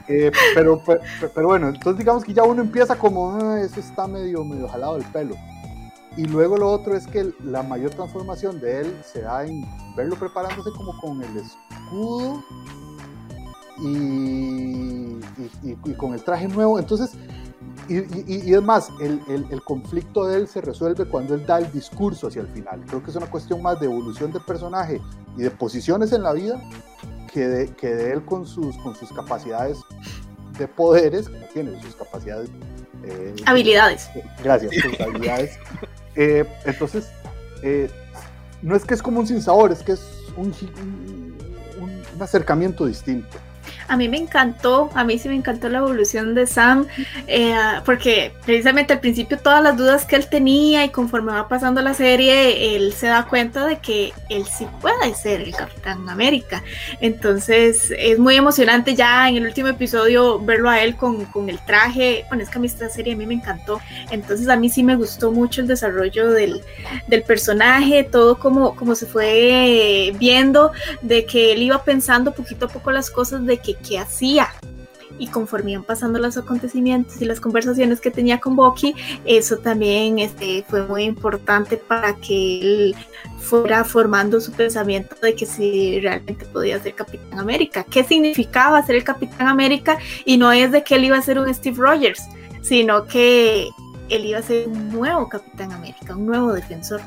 Eh, 0.08 0.32
pero, 0.54 0.82
pero, 0.86 1.02
pero, 1.34 1.48
bueno, 1.48 1.70
entonces 1.70 1.98
digamos 1.98 2.24
que 2.24 2.34
ya 2.34 2.44
uno 2.44 2.62
empieza 2.62 2.96
como, 2.96 3.36
ah, 3.36 3.60
eso 3.62 3.80
está 3.80 4.08
medio, 4.08 4.44
medio 4.44 4.68
jalado 4.68 4.98
del 4.98 5.06
pelo. 5.06 5.36
Y 6.18 6.26
luego 6.26 6.58
lo 6.58 6.70
otro 6.70 6.96
es 6.96 7.08
que 7.08 7.32
la 7.44 7.64
mayor 7.64 7.92
transformación 7.92 8.60
de 8.60 8.82
él 8.82 9.02
se 9.04 9.22
da 9.22 9.46
en 9.46 9.66
verlo 9.96 10.16
preparándose 10.18 10.70
como 10.72 11.00
con 11.00 11.24
el 11.24 11.38
escudo 11.38 12.44
y, 13.80 15.20
y, 15.64 15.78
y 15.86 15.94
con 15.94 16.14
el 16.14 16.24
traje 16.24 16.50
nuevo. 16.50 16.78
Entonces, 16.80 17.12
y, 17.88 18.54
es 18.54 18.62
más, 18.62 18.90
el, 19.02 19.22
el, 19.28 19.46
el, 19.50 19.62
conflicto 19.64 20.26
de 20.26 20.38
él 20.38 20.48
se 20.48 20.62
resuelve 20.62 21.06
cuando 21.06 21.34
él 21.36 21.46
da 21.46 21.60
el 21.60 21.72
discurso 21.72 22.28
hacia 22.28 22.42
el 22.42 22.48
final. 22.48 22.82
Creo 22.88 23.04
que 23.04 23.10
es 23.10 23.16
una 23.16 23.28
cuestión 23.28 23.62
más 23.62 23.80
de 23.80 23.86
evolución 23.86 24.32
del 24.32 24.44
personaje 24.44 25.02
y 25.38 25.44
de 25.44 25.52
posiciones 25.52 26.12
en 26.12 26.24
la 26.24 26.34
vida 26.34 26.62
que 27.34 27.48
de, 27.48 27.74
que 27.74 27.94
de 27.94 28.14
él 28.14 28.26
con 28.26 28.46
sus, 28.46 28.78
con 28.78 28.96
sus 28.96 29.12
capacidades 29.12 29.78
de 30.58 30.68
poderes, 30.68 31.30
que 31.30 31.48
tiene 31.54 31.82
sus 31.82 31.96
capacidades. 31.96 32.50
Eh, 33.04 33.36
habilidades. 33.46 34.10
Gracias, 34.44 34.74
sus 34.76 35.00
habilidades. 35.00 35.58
Eh, 36.16 36.46
entonces, 36.66 37.10
eh, 37.64 37.90
no 38.62 38.76
es 38.76 38.86
que 38.86 38.94
es 38.94 39.02
como 39.02 39.20
un 39.20 39.28
sinsabor, 39.28 39.72
es 39.72 39.82
que 39.82 39.94
es 39.94 40.02
un, 40.38 40.54
un, 41.80 42.04
un 42.16 42.22
acercamiento 42.22 42.86
distinto. 42.86 43.38
A 43.88 43.98
mí 43.98 44.08
me 44.10 44.18
encantó, 44.18 44.90
a 44.94 45.04
mí 45.04 45.18
sí 45.20 45.30
me 45.30 45.36
encantó 45.36 45.70
la 45.70 45.80
evolución 45.80 46.34
de 46.34 46.48
Sam, 46.48 46.88
eh, 47.28 47.56
porque 47.86 48.34
precisamente 48.46 48.94
al 48.94 49.00
principio 49.00 49.38
todas 49.38 49.62
las 49.62 49.78
dudas 49.78 50.06
que 50.06 50.16
él 50.16 50.28
tenía 50.28 50.86
y 50.86 50.90
conforme 50.90 51.32
va 51.34 51.48
pasando 51.48 51.82
la 51.82 51.94
serie, 51.94 52.76
él 52.76 52.94
se 52.94 53.08
da 53.08 53.26
cuenta 53.26 53.66
de 53.66 53.80
que 53.80 54.14
él 54.30 54.46
sí 54.46 54.68
puede 54.80 55.14
ser 55.16 55.42
el 55.42 55.56
Capitán 55.56 56.08
América. 56.10 56.64
Entonces 57.00 57.94
es 57.98 58.20
muy 58.20 58.36
emocionante 58.36 58.96
ya 58.96 59.30
en 59.30 59.38
el 59.38 59.46
último 59.46 59.68
episodio 59.68 60.40
verlo 60.40 60.70
a 60.70 60.82
él 60.82 60.96
con, 60.96 61.26
con 61.26 61.50
el 61.50 61.60
traje. 61.66 62.26
Bueno, 62.30 62.44
es 62.44 62.50
que 62.50 62.58
a 62.58 62.62
mí 62.62 62.68
esta 62.68 62.90
serie 62.90 63.14
a 63.14 63.18
mí 63.18 63.26
me 63.26 63.36
encantó. 63.36 63.82
Entonces 64.10 64.48
a 64.48 64.56
mí 64.56 64.70
sí 64.70 64.84
me 64.84 64.96
gustó 64.96 65.32
mucho 65.32 65.62
el 65.62 65.68
desarrollo 65.68 66.30
del, 66.32 66.62
del 67.08 67.24
personaje, 67.24 68.04
todo 68.04 68.40
como, 68.40 68.76
como 68.76 68.96
se 68.96 69.06
fue 69.06 70.14
viendo, 70.18 70.72
de 71.02 71.26
que 71.26 71.54
él 71.54 71.62
iba 71.62 71.84
pensando 71.84 72.34
poquito 72.34 72.66
a 72.66 72.70
poco 72.70 72.92
las 72.92 73.10
cosas 73.10 73.46
de 73.46 73.51
que 73.60 73.76
qué 73.76 74.00
hacía. 74.00 74.48
Y 75.20 75.28
conforme 75.28 75.74
iban 75.74 75.84
pasando 75.84 76.18
los 76.18 76.38
acontecimientos 76.38 77.22
y 77.22 77.26
las 77.26 77.40
conversaciones 77.40 78.02
que 78.02 78.10
tenía 78.10 78.40
con 78.40 78.56
Bucky, 78.56 78.96
eso 79.26 79.58
también 79.58 80.18
este, 80.18 80.66
fue 80.68 80.88
muy 80.88 81.04
importante 81.04 81.78
para 81.78 82.16
que 82.16 82.62
él 82.62 82.96
fuera 83.38 83.84
formando 83.84 84.40
su 84.40 84.52
pensamiento 84.52 85.16
de 85.22 85.36
que 85.36 85.46
si 85.46 86.00
realmente 86.00 86.46
podía 86.46 86.82
ser 86.82 86.96
Capitán 86.96 87.40
América. 87.40 87.84
¿Qué 87.84 88.04
significaba 88.04 88.84
ser 88.84 88.96
el 88.96 89.04
Capitán 89.04 89.48
América? 89.48 89.98
Y 90.26 90.38
no 90.38 90.52
es 90.52 90.72
de 90.72 90.84
que 90.84 90.96
él 90.96 91.06
iba 91.06 91.18
a 91.18 91.22
ser 91.22 91.38
un 91.38 91.54
Steve 91.54 91.78
Rogers, 91.78 92.24
sino 92.62 93.06
que 93.06 93.70
él 94.10 94.26
iba 94.26 94.40
a 94.40 94.44
ser 94.44 94.68
un 94.68 94.90
nuevo 94.90 95.28
Capitán 95.30 95.72
América, 95.72 96.16
un 96.16 96.26
nuevo 96.26 96.54
defensor. 96.54 97.02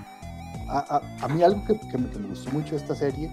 A, 0.68 0.78
a, 0.78 1.24
a 1.24 1.28
mí 1.28 1.42
algo 1.42 1.64
que, 1.66 1.78
que, 1.90 1.98
me, 1.98 2.08
que 2.10 2.18
me 2.18 2.28
gustó 2.28 2.50
mucho 2.50 2.70
de 2.70 2.76
esta 2.76 2.94
serie 2.94 3.30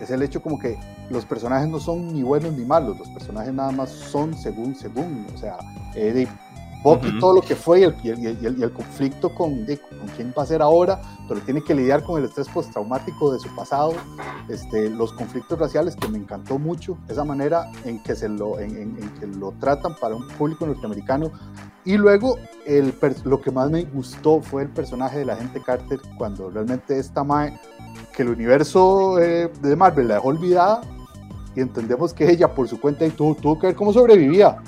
es 0.00 0.10
el 0.10 0.22
hecho 0.22 0.42
como 0.42 0.58
que 0.58 0.78
los 1.10 1.24
personajes 1.24 1.68
no 1.68 1.78
son 1.78 2.12
ni 2.12 2.22
buenos 2.22 2.52
ni 2.52 2.64
malos, 2.64 2.98
los 2.98 3.08
personajes 3.08 3.52
nada 3.52 3.72
más 3.72 3.90
son 3.90 4.34
según, 4.36 4.74
según, 4.74 5.26
o 5.34 5.38
sea, 5.38 5.58
eh, 5.94 6.26
uh 6.92 7.00
-huh. 7.00 7.20
todo 7.20 7.34
lo 7.34 7.40
que 7.40 7.56
fue 7.56 7.80
y 7.80 7.84
el, 7.84 7.94
y 8.02 8.08
el, 8.10 8.18
y 8.42 8.46
el, 8.46 8.58
y 8.58 8.62
el 8.62 8.72
conflicto 8.72 9.34
con, 9.34 9.66
de, 9.66 9.78
con 9.78 10.08
quién 10.16 10.32
va 10.36 10.42
a 10.42 10.46
ser 10.46 10.62
ahora, 10.62 11.00
pero 11.28 11.40
tiene 11.40 11.62
que 11.62 11.74
lidiar 11.74 12.02
con 12.02 12.18
el 12.18 12.26
estrés 12.26 12.48
postraumático 12.48 13.32
de 13.32 13.38
su 13.38 13.54
pasado, 13.54 13.92
este, 14.48 14.90
los 14.90 15.12
conflictos 15.12 15.58
raciales 15.58 15.96
que 15.96 16.08
me 16.08 16.18
encantó 16.18 16.58
mucho, 16.58 16.98
esa 17.08 17.24
manera 17.24 17.70
en 17.84 18.02
que, 18.02 18.14
se 18.14 18.28
lo, 18.28 18.58
en, 18.58 18.70
en, 18.70 18.96
en 19.02 19.08
que 19.18 19.26
lo 19.26 19.52
tratan 19.52 19.94
para 20.00 20.14
un 20.14 20.26
público 20.38 20.66
norteamericano. 20.66 21.30
Y 21.84 21.96
luego 21.96 22.36
el, 22.66 22.92
lo 23.24 23.40
que 23.40 23.52
más 23.52 23.70
me 23.70 23.84
gustó 23.84 24.40
fue 24.40 24.62
el 24.62 24.68
personaje 24.70 25.18
de 25.18 25.24
la 25.24 25.36
gente 25.36 25.62
Carter 25.62 26.00
cuando 26.18 26.50
realmente 26.50 26.98
esta 26.98 27.22
Mae 27.22 27.58
que 28.14 28.22
el 28.22 28.30
universo 28.30 29.20
eh, 29.20 29.50
de 29.62 29.76
Marvel 29.76 30.08
la 30.08 30.14
dejó 30.14 30.28
olvidada 30.28 30.80
y 31.56 31.62
entendemos 31.62 32.12
que 32.12 32.30
ella 32.30 32.48
por 32.48 32.68
su 32.68 32.78
cuenta 32.78 33.08
tuvo, 33.08 33.34
tuvo 33.34 33.58
que 33.58 33.68
ver 33.68 33.76
cómo 33.76 33.92
sobrevivía. 33.92 34.58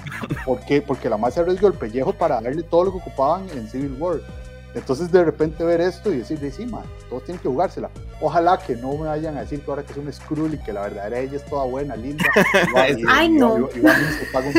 ¿Por 0.46 0.60
qué? 0.60 0.80
Porque 0.80 1.10
la 1.10 1.18
más 1.18 1.34
se 1.34 1.40
arriesgó 1.40 1.68
el 1.68 1.74
pellejo 1.74 2.14
para 2.14 2.40
darle 2.40 2.62
todo 2.62 2.84
lo 2.84 2.92
que 2.92 2.98
ocupaban 2.98 3.46
en 3.50 3.68
Civil 3.68 3.94
War. 4.00 4.20
Entonces 4.74 5.12
de 5.12 5.22
repente 5.22 5.64
ver 5.64 5.82
esto 5.82 6.12
y 6.12 6.18
decir, 6.18 6.38
sí, 6.50 6.64
man, 6.64 6.84
todos 7.10 7.24
tienen 7.24 7.42
que 7.42 7.48
jugársela. 7.48 7.90
Ojalá 8.20 8.58
que 8.58 8.74
no 8.74 8.92
me 8.94 9.06
vayan 9.06 9.36
a 9.36 9.40
decir 9.40 9.60
que 9.60 9.70
ahora 9.70 9.82
que 9.82 9.92
es 9.92 9.98
un 9.98 10.10
Skrull 10.10 10.54
y 10.54 10.58
que 10.58 10.72
la 10.72 10.82
verdadera 10.82 11.18
ella 11.18 11.36
es 11.36 11.44
toda 11.44 11.64
buena, 11.64 11.94
linda. 11.94 12.24
y, 12.96 13.04
Ay, 13.06 13.26
y, 13.26 13.30
no. 13.32 13.68
Y, 13.74 13.80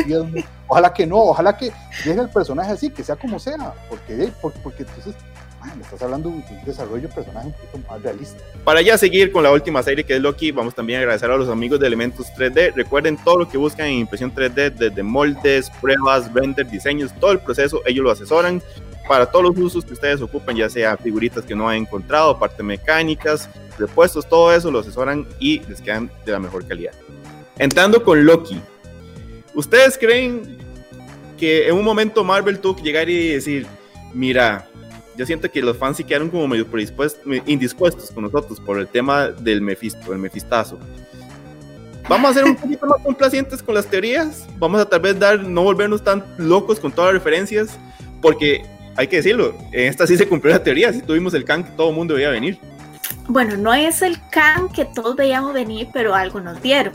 y, 0.08 0.44
ojalá 0.68 0.92
que 0.92 1.06
no, 1.06 1.16
ojalá 1.16 1.56
que 1.56 1.72
deje 2.04 2.20
el 2.20 2.28
personaje 2.28 2.72
así, 2.72 2.90
que 2.90 3.02
sea 3.02 3.16
como 3.16 3.40
sea, 3.40 3.74
porque, 3.88 4.32
porque, 4.40 4.58
porque 4.62 4.82
entonces 4.84 5.14
man, 5.60 5.80
estás 5.80 6.02
hablando 6.02 6.30
de 6.30 6.36
un 6.36 6.44
desarrollo 6.64 7.08
de 7.08 7.14
personaje 7.14 7.48
un 7.48 7.52
poquito 7.52 7.78
más 7.88 8.02
realista. 8.02 8.42
Para 8.64 8.82
ya 8.82 8.98
seguir 8.98 9.30
con 9.30 9.42
la 9.42 9.52
última 9.52 9.82
serie 9.82 10.04
que 10.04 10.16
es 10.16 10.22
Loki, 10.22 10.50
vamos 10.50 10.74
también 10.74 10.98
a 10.98 11.02
agradecer 11.02 11.30
a 11.30 11.36
los 11.36 11.48
amigos 11.48 11.78
de 11.80 11.86
Elementos 11.86 12.26
3D. 12.36 12.74
Recuerden 12.74 13.16
todo 13.22 13.38
lo 13.40 13.48
que 13.48 13.58
buscan 13.58 13.86
en 13.86 13.98
impresión 13.98 14.34
3D, 14.34 14.74
desde 14.74 15.02
moldes, 15.02 15.70
pruebas, 15.80 16.32
render, 16.32 16.68
diseños, 16.68 17.12
todo 17.20 17.32
el 17.32 17.40
proceso, 17.40 17.82
ellos 17.86 18.04
lo 18.04 18.10
asesoran 18.10 18.62
para 19.08 19.26
todos 19.26 19.44
los 19.46 19.58
usos 19.58 19.84
que 19.84 19.92
ustedes 19.92 20.22
ocupen, 20.22 20.56
ya 20.56 20.70
sea 20.70 20.96
figuritas 20.96 21.44
que 21.44 21.54
no 21.54 21.68
han 21.68 21.78
encontrado, 21.78 22.38
partes 22.38 22.64
mecánicas, 22.64 23.48
repuestos, 23.78 24.28
todo 24.28 24.54
eso 24.54 24.70
lo 24.70 24.78
asesoran 24.78 25.26
y 25.40 25.58
les 25.60 25.80
quedan 25.80 26.10
de 26.24 26.32
la 26.32 26.38
mejor 26.38 26.66
calidad. 26.66 26.92
Entrando 27.58 28.04
con 28.04 28.24
Loki, 28.24 28.60
¿ustedes 29.54 29.98
creen 29.98 30.58
que 31.36 31.68
en 31.68 31.74
un 31.74 31.84
momento 31.84 32.22
Marvel 32.22 32.60
tuvo 32.60 32.76
que 32.76 32.82
llegar 32.82 33.08
y 33.08 33.30
decir, 33.30 33.66
mira, 34.14 34.68
yo 35.20 35.26
siento 35.26 35.50
que 35.50 35.60
los 35.60 35.76
fans 35.76 35.98
sí 35.98 36.04
quedaron 36.04 36.30
como 36.30 36.48
medio 36.48 36.66
indispuestos 37.44 38.10
con 38.10 38.24
nosotros 38.24 38.58
por 38.58 38.78
el 38.78 38.88
tema 38.88 39.28
del 39.28 39.60
Mephisto, 39.60 40.14
el 40.14 40.18
Mefistazo. 40.18 40.78
Vamos 42.08 42.30
a 42.30 42.34
ser 42.34 42.44
un 42.44 42.56
poquito 42.62 42.86
más 42.86 43.02
complacientes 43.02 43.62
con 43.62 43.74
las 43.74 43.84
teorías, 43.84 44.46
vamos 44.56 44.80
a 44.80 44.88
tal 44.88 45.00
vez 45.00 45.18
dar, 45.18 45.38
no 45.42 45.62
volvernos 45.62 46.02
tan 46.02 46.24
locos 46.38 46.80
con 46.80 46.90
todas 46.90 47.12
las 47.12 47.22
referencias, 47.22 47.78
porque 48.22 48.62
hay 48.96 49.08
que 49.08 49.16
decirlo, 49.16 49.54
en 49.72 49.88
esta 49.88 50.06
sí 50.06 50.16
se 50.16 50.26
cumplió 50.26 50.54
la 50.54 50.62
teoría, 50.62 50.90
sí 50.90 51.02
tuvimos 51.02 51.34
el 51.34 51.44
can 51.44 51.64
que 51.64 51.70
todo 51.72 51.90
el 51.90 51.96
mundo 51.96 52.14
veía 52.14 52.30
venir. 52.30 52.58
Bueno, 53.28 53.58
no 53.58 53.74
es 53.74 54.00
el 54.00 54.16
can 54.30 54.70
que 54.70 54.86
todos 54.86 55.16
veíamos 55.16 55.52
venir, 55.52 55.88
pero 55.92 56.14
algo 56.14 56.40
nos 56.40 56.62
dieron. 56.62 56.94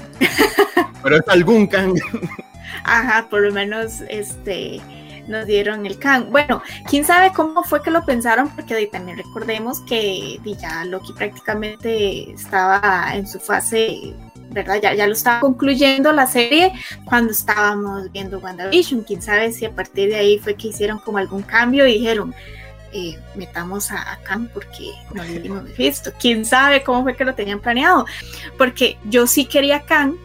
pero 1.03 1.17
es 1.17 1.27
algún 1.27 1.67
can. 1.67 1.93
Ajá, 2.83 3.27
por 3.29 3.41
lo 3.41 3.53
menos 3.53 4.01
este 4.09 4.81
nos 5.27 5.45
dieron 5.45 5.85
el 5.85 5.97
can. 5.97 6.31
Bueno, 6.31 6.61
quién 6.89 7.05
sabe 7.05 7.31
cómo 7.33 7.63
fue 7.63 7.81
que 7.81 7.91
lo 7.91 8.05
pensaron, 8.05 8.49
porque 8.49 8.87
también 8.87 9.17
recordemos 9.17 9.81
que 9.81 10.39
ya 10.43 10.85
Loki 10.85 11.13
prácticamente 11.13 12.31
estaba 12.31 13.11
en 13.13 13.27
su 13.27 13.39
fase 13.39 14.13
¿verdad? 14.49 14.79
Ya, 14.81 14.93
ya 14.93 15.07
lo 15.07 15.13
estaba 15.13 15.41
concluyendo 15.41 16.11
la 16.13 16.27
serie 16.27 16.71
cuando 17.03 17.31
estábamos 17.31 18.11
viendo 18.11 18.39
WandaVision. 18.39 19.03
Quién 19.03 19.21
sabe 19.21 19.51
si 19.51 19.65
a 19.65 19.71
partir 19.71 20.09
de 20.09 20.15
ahí 20.15 20.39
fue 20.39 20.55
que 20.55 20.69
hicieron 20.69 20.99
como 20.99 21.17
algún 21.17 21.43
cambio 21.43 21.85
y 21.87 21.93
dijeron, 21.93 22.33
eh, 22.93 23.19
metamos 23.35 23.91
a, 23.91 24.13
a, 24.13 24.17
Khan 24.23 24.49
porque 24.53 24.91
no 25.13 25.23
le 25.23 25.39
dimos 25.39 25.63
visto. 25.77 26.11
Quién 26.19 26.45
sabe 26.45 26.83
cómo 26.83 27.03
fue 27.03 27.15
que 27.15 27.25
lo 27.25 27.35
tenían 27.35 27.59
planeado. 27.59 28.05
Porque 28.57 28.97
yo 29.05 29.27
sí 29.27 29.45
quería 29.45 29.81
Khan, 29.81 30.15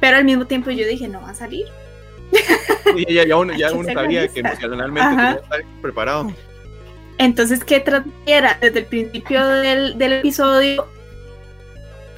pero 0.00 0.18
al 0.18 0.24
mismo 0.24 0.46
tiempo 0.46 0.70
yo 0.70 0.86
dije, 0.86 1.08
no 1.08 1.22
va 1.22 1.30
a 1.30 1.34
salir. 1.34 1.66
Y 2.96 3.14
ya, 3.14 3.24
ya 3.24 3.36
uno, 3.36 3.54
ya 3.54 3.72
uno 3.72 3.92
sabía 3.92 4.26
que 4.28 4.40
emocionalmente 4.40 5.10
tenía 5.10 5.34
que 5.34 5.42
estar 5.42 5.60
preparado. 5.80 6.32
Entonces, 7.18 7.62
¿qué 7.64 7.80
trajera 7.80 8.58
desde 8.60 8.80
el 8.80 8.86
principio 8.86 9.46
del, 9.46 9.98
del 9.98 10.14
episodio? 10.14 10.86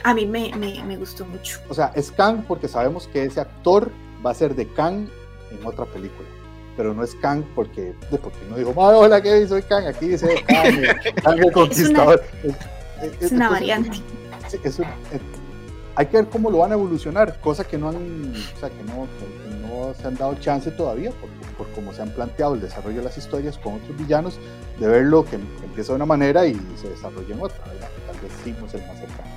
A 0.05 0.15
mí 0.15 0.27
me, 0.27 0.53
me, 0.57 0.83
me, 0.85 0.97
gustó 0.97 1.27
mucho. 1.27 1.59
O 1.69 1.75
sea, 1.75 1.93
es 1.95 2.11
Kang 2.11 2.45
porque 2.47 2.69
sabemos 2.69 3.07
que 3.09 3.25
ese 3.25 3.41
actor 3.41 3.91
va 4.25 4.31
a 4.31 4.35
ser 4.35 4.55
de 4.55 4.67
Kang 4.69 5.09
en 5.51 5.67
otra 5.67 5.85
película. 5.87 6.29
Pero 6.77 6.95
no 6.95 7.05
es 7.05 7.15
Kang 7.17 7.45
porque, 7.55 7.95
porque 8.11 8.39
no 8.49 8.57
dijo, 8.57 8.73
hola, 8.75 9.21
¿qué 9.21 9.47
soy 9.47 9.63
Kang? 9.63 9.87
Aquí 9.87 10.09
dice 10.09 10.43
Kang, 10.47 10.83
Kang 11.23 11.39
el 11.39 11.53
Conquistador. 11.53 12.23
Es 12.43 12.45
una, 12.45 13.17
es 13.21 13.33
una 13.33 13.51
variante. 13.51 14.01
Es 14.65 14.79
un, 14.79 14.87
hay 15.95 16.07
que 16.07 16.17
ver 16.17 16.29
cómo 16.29 16.51
lo 16.51 16.59
van 16.59 16.71
a 16.71 16.75
evolucionar, 16.75 17.41
cosa 17.41 17.65
que 17.65 17.77
no 17.77 17.89
han, 17.89 17.97
o 17.97 18.61
sea, 18.61 18.71
que 18.71 18.83
no, 18.85 19.07
que 19.19 19.42
se 20.01 20.07
han 20.07 20.17
dado 20.17 20.35
chance 20.35 20.71
todavía, 20.71 21.11
por, 21.11 21.29
por 21.57 21.69
cómo 21.75 21.93
se 21.93 22.03
han 22.03 22.11
planteado 22.11 22.55
el 22.55 22.61
desarrollo 22.61 22.99
de 22.99 23.05
las 23.05 23.19
historias 23.19 23.59
con 23.59 23.75
otros 23.75 23.97
villanos, 23.97 24.39
de 24.79 24.87
verlo 24.87 25.25
que, 25.25 25.37
empieza 25.37 25.93
de 25.93 25.97
una 25.97 26.07
manera 26.07 26.47
y 26.47 26.55
se 26.81 26.89
desarrolla 26.89 27.35
en 27.35 27.43
otra, 27.43 27.59
¿verdad? 27.67 27.89
tal 28.07 28.21
vez 28.21 28.33
sí 28.45 28.55
no 28.59 28.67
es 28.67 28.75
el 28.75 28.87
más 28.87 28.99
cercano. 28.99 29.29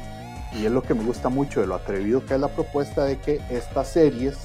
Y 0.53 0.65
es 0.65 0.71
lo 0.71 0.81
que 0.81 0.93
me 0.93 1.03
gusta 1.03 1.29
mucho 1.29 1.61
de 1.61 1.67
lo 1.67 1.75
atrevido 1.75 2.25
que 2.25 2.35
es 2.35 2.39
la 2.39 2.47
propuesta 2.47 3.03
de 3.03 3.19
que 3.19 3.41
estas 3.49 3.89
series 3.89 4.37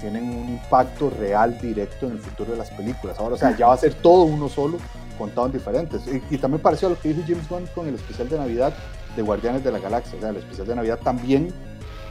tienen 0.00 0.24
un 0.24 0.48
impacto 0.48 1.10
real 1.10 1.58
directo 1.60 2.06
en 2.06 2.12
el 2.12 2.18
futuro 2.18 2.52
de 2.52 2.58
las 2.58 2.70
películas. 2.70 3.18
Ahora, 3.18 3.34
o 3.34 3.38
sea, 3.38 3.56
ya 3.56 3.66
va 3.66 3.74
a 3.74 3.78
ser 3.78 3.94
todo 3.94 4.24
uno 4.24 4.48
solo, 4.48 4.78
contado 5.18 5.46
en 5.46 5.52
diferentes. 5.52 6.02
Y, 6.06 6.34
y 6.34 6.38
también 6.38 6.62
pareció 6.62 6.88
a 6.88 6.92
lo 6.92 6.98
que 6.98 7.10
dijo 7.10 7.22
James 7.26 7.48
Gunn 7.48 7.66
con 7.74 7.86
el 7.86 7.94
especial 7.94 8.28
de 8.28 8.38
Navidad 8.38 8.74
de 9.16 9.22
Guardianes 9.22 9.64
de 9.64 9.72
la 9.72 9.78
Galaxia. 9.78 10.16
O 10.16 10.20
sea, 10.20 10.30
el 10.30 10.36
especial 10.36 10.66
de 10.66 10.76
Navidad 10.76 10.98
también 11.02 11.52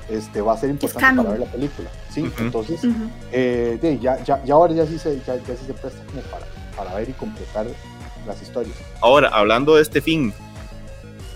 este, 0.09 0.41
va 0.41 0.53
a 0.53 0.57
ser 0.57 0.69
importante 0.69 1.17
para 1.17 1.29
ver 1.31 1.39
la 1.39 1.45
película. 1.45 1.89
Sí, 2.09 2.21
uh 2.21 2.25
-huh. 2.27 2.41
entonces, 2.41 2.83
uh 2.83 2.87
-huh. 2.87 3.09
eh, 3.31 3.97
ya, 4.01 4.23
ya, 4.23 4.43
ya, 4.43 4.53
ahora 4.53 4.73
ya 4.73 4.85
sí 4.85 4.97
se, 4.97 5.19
ya, 5.25 5.35
ya 5.35 5.55
sí 5.55 5.65
se 5.67 5.73
presta 5.73 6.03
como 6.05 6.21
para, 6.23 6.45
para 6.75 6.95
ver 6.95 7.09
y 7.09 7.13
completar 7.13 7.67
las 8.27 8.41
historias. 8.41 8.75
Ahora, 9.01 9.29
hablando 9.29 9.75
de 9.75 9.81
este 9.81 10.01
fin, 10.01 10.33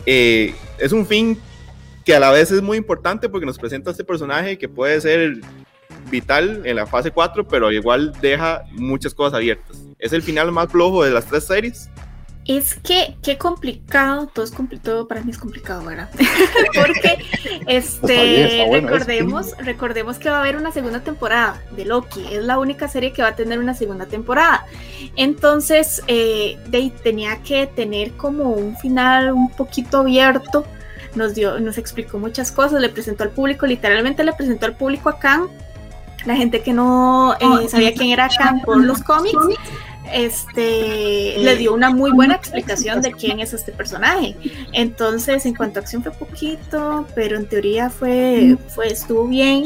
eh, 0.05 0.53
es 0.77 0.91
un 0.91 1.05
fin 1.05 1.39
que 2.03 2.15
a 2.15 2.19
la 2.19 2.31
vez 2.31 2.51
es 2.51 2.61
muy 2.61 2.77
importante 2.77 3.29
porque 3.29 3.45
nos 3.45 3.57
presenta 3.57 3.91
este 3.91 4.03
personaje 4.03 4.57
que 4.57 4.67
puede 4.67 4.99
ser 4.99 5.37
vital 6.09 6.61
en 6.65 6.75
la 6.75 6.85
fase 6.85 7.11
4, 7.11 7.47
pero 7.47 7.71
igual 7.71 8.13
deja 8.21 8.63
muchas 8.71 9.13
cosas 9.13 9.35
abiertas. 9.35 9.77
Es 9.99 10.11
el 10.13 10.21
final 10.21 10.51
más 10.51 10.69
flojo 10.69 11.03
de 11.03 11.11
las 11.11 11.25
tres 11.25 11.45
series. 11.45 11.89
Es 12.45 12.75
que 12.75 13.15
qué 13.23 13.37
complicado, 13.37 14.27
todo 14.27 14.43
es 14.43 14.51
complicado, 14.51 15.07
para 15.07 15.21
mí 15.21 15.31
es 15.31 15.37
complicado, 15.37 15.85
¿verdad? 15.85 16.09
Porque 16.75 17.23
este 17.67 18.13
bien, 18.13 18.47
está 18.47 18.65
bueno, 18.67 18.87
recordemos, 18.89 19.47
es... 19.47 19.65
recordemos 19.65 20.19
que 20.19 20.29
va 20.29 20.37
a 20.37 20.39
haber 20.41 20.57
una 20.57 20.71
segunda 20.73 20.99
temporada 20.99 21.61
de 21.71 21.85
Loki, 21.85 22.25
es 22.33 22.43
la 22.43 22.59
única 22.59 22.89
serie 22.89 23.13
que 23.13 23.21
va 23.21 23.29
a 23.29 23.35
tener 23.35 23.59
una 23.59 23.73
segunda 23.73 24.07
temporada. 24.07 24.65
Entonces, 25.15 26.03
eh, 26.07 26.59
de, 26.67 26.91
tenía 27.01 27.41
que 27.43 27.65
tener 27.67 28.11
como 28.13 28.49
un 28.49 28.75
final 28.77 29.31
un 29.31 29.49
poquito 29.49 29.99
abierto. 29.99 30.65
Nos 31.15 31.35
dio, 31.35 31.59
nos 31.59 31.77
explicó 31.77 32.17
muchas 32.17 32.51
cosas, 32.51 32.81
le 32.81 32.89
presentó 32.89 33.23
al 33.23 33.29
público, 33.29 33.67
literalmente 33.67 34.23
le 34.23 34.33
presentó 34.33 34.65
al 34.65 34.75
público 34.75 35.09
a 35.09 35.19
Khan, 35.19 35.47
la 36.25 36.35
gente 36.35 36.61
que 36.61 36.73
no 36.73 37.35
eh, 37.39 37.69
sabía 37.69 37.93
quién 37.93 38.09
era 38.09 38.27
Khan 38.29 38.61
por 38.61 38.83
los 38.83 39.01
cómics 39.03 39.37
este, 40.13 41.37
le 41.37 41.55
dio 41.57 41.73
una 41.73 41.89
muy 41.89 42.11
buena 42.11 42.35
explicación 42.35 43.01
de 43.01 43.11
quién 43.11 43.39
es 43.39 43.53
este 43.53 43.71
personaje. 43.71 44.35
Entonces, 44.71 45.45
en 45.45 45.55
cuanto 45.55 45.79
a 45.79 45.81
acción 45.81 46.03
fue 46.03 46.11
poquito, 46.11 47.05
pero 47.15 47.37
en 47.37 47.47
teoría 47.47 47.89
fue, 47.89 48.57
fue 48.69 48.87
estuvo 48.87 49.27
bien. 49.27 49.63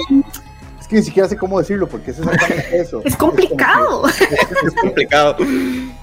Es 0.80 0.88
que 0.88 0.95
ni 0.95 1.04
siquiera 1.04 1.28
sé 1.28 1.36
cómo 1.36 1.60
decirlo, 1.60 1.88
porque 1.88 2.12
es 2.12 2.19
exactamente 2.19 2.80
eso. 2.82 3.02
Es 3.04 3.15
complicado. 3.15 4.08
Es, 4.08 4.21
es, 4.21 4.74
complicado. 4.82 5.36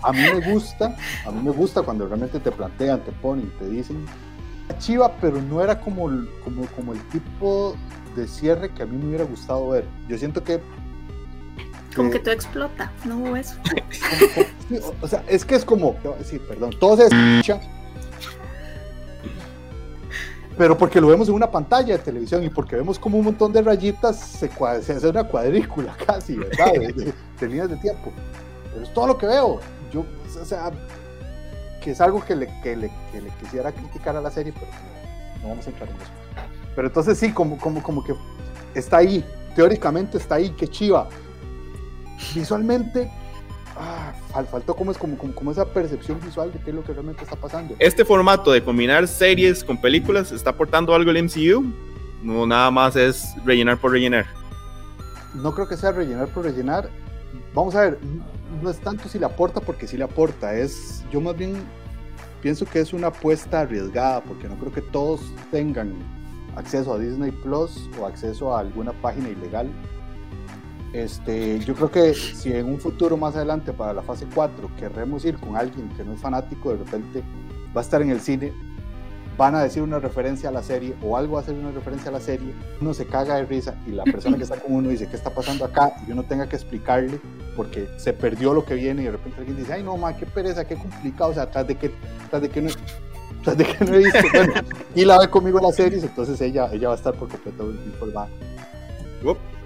A 0.03 0.13
mí 0.13 0.21
me 0.21 0.53
gusta, 0.53 0.97
a 1.27 1.31
mí 1.31 1.41
me 1.43 1.51
gusta 1.51 1.83
cuando 1.83 2.07
realmente 2.07 2.39
te 2.39 2.51
plantean, 2.51 3.01
te 3.01 3.13
ponen, 3.13 3.51
te 3.59 3.69
dicen 3.69 4.07
chiva, 4.79 5.13
pero 5.21 5.41
no 5.41 5.63
era 5.63 5.81
como, 5.81 6.11
como, 6.43 6.67
como 6.75 6.93
el 6.93 7.01
tipo 7.09 7.77
de 8.17 8.27
cierre 8.27 8.71
que 8.71 8.83
a 8.83 8.87
mí 8.87 8.97
me 8.97 9.09
hubiera 9.09 9.25
gustado 9.25 9.69
ver. 9.69 9.85
Yo 10.09 10.19
siento 10.19 10.43
que 10.43 10.61
como 11.95 12.11
que 12.11 12.19
todo 12.19 12.35
explota, 12.35 12.93
no 13.05 13.19
hubo 13.19 13.37
eso. 13.37 13.55
o 15.01 15.09
sea, 15.09 15.23
es 15.29 15.45
que 15.45 15.55
es 15.55 15.65
como, 15.65 15.97
sí, 16.25 16.39
perdón, 16.39 16.75
todo 16.79 16.97
se 16.97 17.05
escucha, 17.05 17.61
pero 20.57 20.79
porque 20.79 21.01
lo 21.01 21.09
vemos 21.09 21.29
en 21.29 21.35
una 21.35 21.51
pantalla 21.51 21.97
de 21.97 22.03
televisión 22.03 22.45
y 22.45 22.49
porque 22.49 22.77
vemos 22.77 22.99
como 22.99 23.19
un 23.19 23.25
montón 23.25 23.53
de 23.53 23.61
rayitas 23.61 24.19
se, 24.19 24.49
se 24.83 24.93
hace 24.93 25.09
una 25.09 25.25
cuadrícula 25.25 25.97
casi, 26.07 26.37
¿verdad? 26.37 26.73
De, 26.73 26.93
de, 26.93 27.13
de, 27.41 27.49
líneas 27.49 27.71
de 27.71 27.77
tiempo. 27.77 28.13
Pero 28.73 28.85
es 28.85 28.95
todo 28.95 29.09
lo 29.09 29.19
que 29.19 29.27
veo. 29.27 29.61
Yo, 29.93 30.05
o 30.41 30.45
sea, 30.45 30.71
que 31.83 31.91
es 31.91 32.01
algo 32.01 32.25
que 32.25 32.37
le, 32.37 32.47
que 32.63 32.77
le, 32.77 32.91
que 33.11 33.21
le 33.21 33.31
quisiera 33.41 33.73
criticar 33.73 34.17
a 34.17 34.21
la 34.21 34.31
serie, 34.31 34.53
pero 34.53 34.67
no, 34.67 35.43
no, 35.43 35.49
vamos 35.51 35.67
a 35.67 35.71
entrar 35.71 35.89
en 35.89 35.97
eso. 35.97 36.13
Pero 36.77 36.89
entonces 36.89 37.19
sí, 37.19 37.33
como, 37.33 37.59
como, 37.59 37.83
como 37.83 38.05
que 38.05 38.15
está 38.75 38.99
ahí, 38.99 39.25
teóricamente 39.57 40.19
está 40.19 40.37
ahí, 40.37 40.51
que 40.51 40.69
chiva 40.69 41.09
visualmente 42.35 43.11
ah, 43.77 44.13
faltó 44.51 44.75
como, 44.75 44.91
es, 44.93 44.99
como, 44.99 45.17
como, 45.17 45.35
como, 45.35 45.51
esa 45.51 45.65
percepción 45.67 46.21
visual 46.21 46.53
de 46.53 46.59
qué 46.61 46.71
es 46.71 46.77
lo 46.77 46.85
que 46.85 46.93
realmente 46.93 47.25
está 47.25 47.37
pasando. 47.37 47.75
Este 47.79 48.05
formato 48.05 48.53
de 48.53 48.63
combinar 48.63 49.07
series 49.09 49.65
con 49.65 49.81
películas 49.81 50.33
está 50.33 50.51
aportando 50.51 50.95
algo 50.95 51.11
al 51.11 51.23
MCU, 51.23 51.65
no 52.23 52.47
nada 52.47 52.71
más 52.71 52.97
es 52.97 53.35
rellenar 53.45 53.79
por 53.79 53.93
rellenar. 53.93 54.27
No 55.35 55.55
creo 55.55 55.69
que 55.69 55.77
sea 55.77 55.93
rellenar 55.93 56.29
por 56.29 56.45
rellenar. 56.45 56.89
Vamos 57.53 57.75
a 57.75 57.83
ver, 57.83 57.99
no 58.63 58.71
es 58.71 58.79
tanto 58.79 59.09
si 59.09 59.19
le 59.19 59.27
aporta 59.27 59.61
porque 59.61 59.87
si 59.87 59.97
le 59.97 60.05
aporta, 60.05 60.55
es 60.55 61.05
yo 61.11 61.21
más 61.21 61.37
bien 61.37 61.57
pienso 62.41 62.67
que 62.67 62.81
es 62.81 62.93
una 62.93 63.09
apuesta 63.09 63.61
arriesgada 63.61 64.23
porque 64.23 64.49
no 64.49 64.57
creo 64.57 64.73
que 64.73 64.83
todos 64.83 65.21
tengan 65.51 65.95
acceso 66.57 66.93
a 66.93 66.99
Disney 66.99 67.31
Plus 67.31 67.89
o 67.99 68.07
acceso 68.07 68.55
a 68.55 68.61
alguna 68.61 68.93
página 68.93 69.29
ilegal 69.29 69.69
este, 70.95 71.59
yo 71.59 71.75
creo 71.75 71.91
que 71.91 72.15
si 72.15 72.53
en 72.53 72.67
un 72.67 72.79
futuro 72.79 73.17
más 73.17 73.35
adelante 73.35 73.73
para 73.73 73.93
la 73.93 74.01
fase 74.01 74.27
4 74.33 74.71
queremos 74.79 75.25
ir 75.25 75.37
con 75.39 75.57
alguien 75.57 75.89
que 75.97 76.05
no 76.05 76.13
es 76.13 76.21
fanático, 76.21 76.71
de 76.71 76.77
repente 76.77 77.25
va 77.77 77.81
a 77.81 77.85
estar 77.85 78.01
en 78.01 78.11
el 78.11 78.21
cine, 78.21 78.53
van 79.37 79.57
a 79.57 79.63
decir 79.65 79.83
una 79.83 79.99
referencia 79.99 80.51
a 80.51 80.53
la 80.53 80.63
serie 80.63 80.95
o 81.03 81.17
algo 81.17 81.35
va 81.35 81.41
a 81.41 81.43
hacer 81.43 81.57
una 81.57 81.73
referencia 81.73 82.11
a 82.11 82.13
la 82.13 82.21
serie, 82.21 82.55
uno 82.81 82.95
se 82.95 83.07
caga 83.07 83.35
de 83.35 83.45
risa 83.45 83.75
y 83.89 83.91
la 83.91 84.05
persona 84.05 84.37
que 84.37 84.45
está 84.45 84.57
con 84.57 84.73
uno 84.73 84.89
dice, 84.89 85.09
¿qué 85.09 85.17
está 85.17 85.31
pasando 85.31 85.65
acá? 85.65 85.97
Y 86.07 86.13
uno 86.13 86.23
tenga 86.23 86.49
que 86.49 86.55
explicarle 86.55 87.19
porque 87.57 87.89
se 87.99 88.13
perdió 88.13 88.55
lo 88.55 88.65
que 88.65 88.75
viene 88.75 89.03
y 89.03 89.07
de 89.07 89.11
repente 89.11 89.39
alguien 89.39 89.57
dice, 89.57 89.73
ay 89.73 89.83
no, 89.83 89.97
ma, 89.97 90.17
qué 90.17 90.27
pereza, 90.27 90.65
qué 90.65 90.77
complicado, 90.77 91.31
o 91.31 91.35
sea, 91.35 91.51
tras 91.51 91.67
de 91.67 91.75
que, 91.75 91.91
tras 92.31 92.41
de 92.41 92.49
que 92.49 92.63
no... 92.63 92.71
Tras 93.43 93.59
de 93.59 93.65
que 93.67 93.85
no 93.85 93.95
he 93.95 93.99
visto, 93.99 94.19
y 94.95 95.05
la 95.05 95.19
ve 95.19 95.29
conmigo 95.29 95.61
las 95.61 95.77
series, 95.77 96.03
entonces 96.03 96.41
ella, 96.41 96.71
ella 96.73 96.89
va 96.89 96.95
a 96.95 96.97
estar 96.97 97.13
por 97.13 97.29
completo 97.29 97.71
informada. 97.73 98.27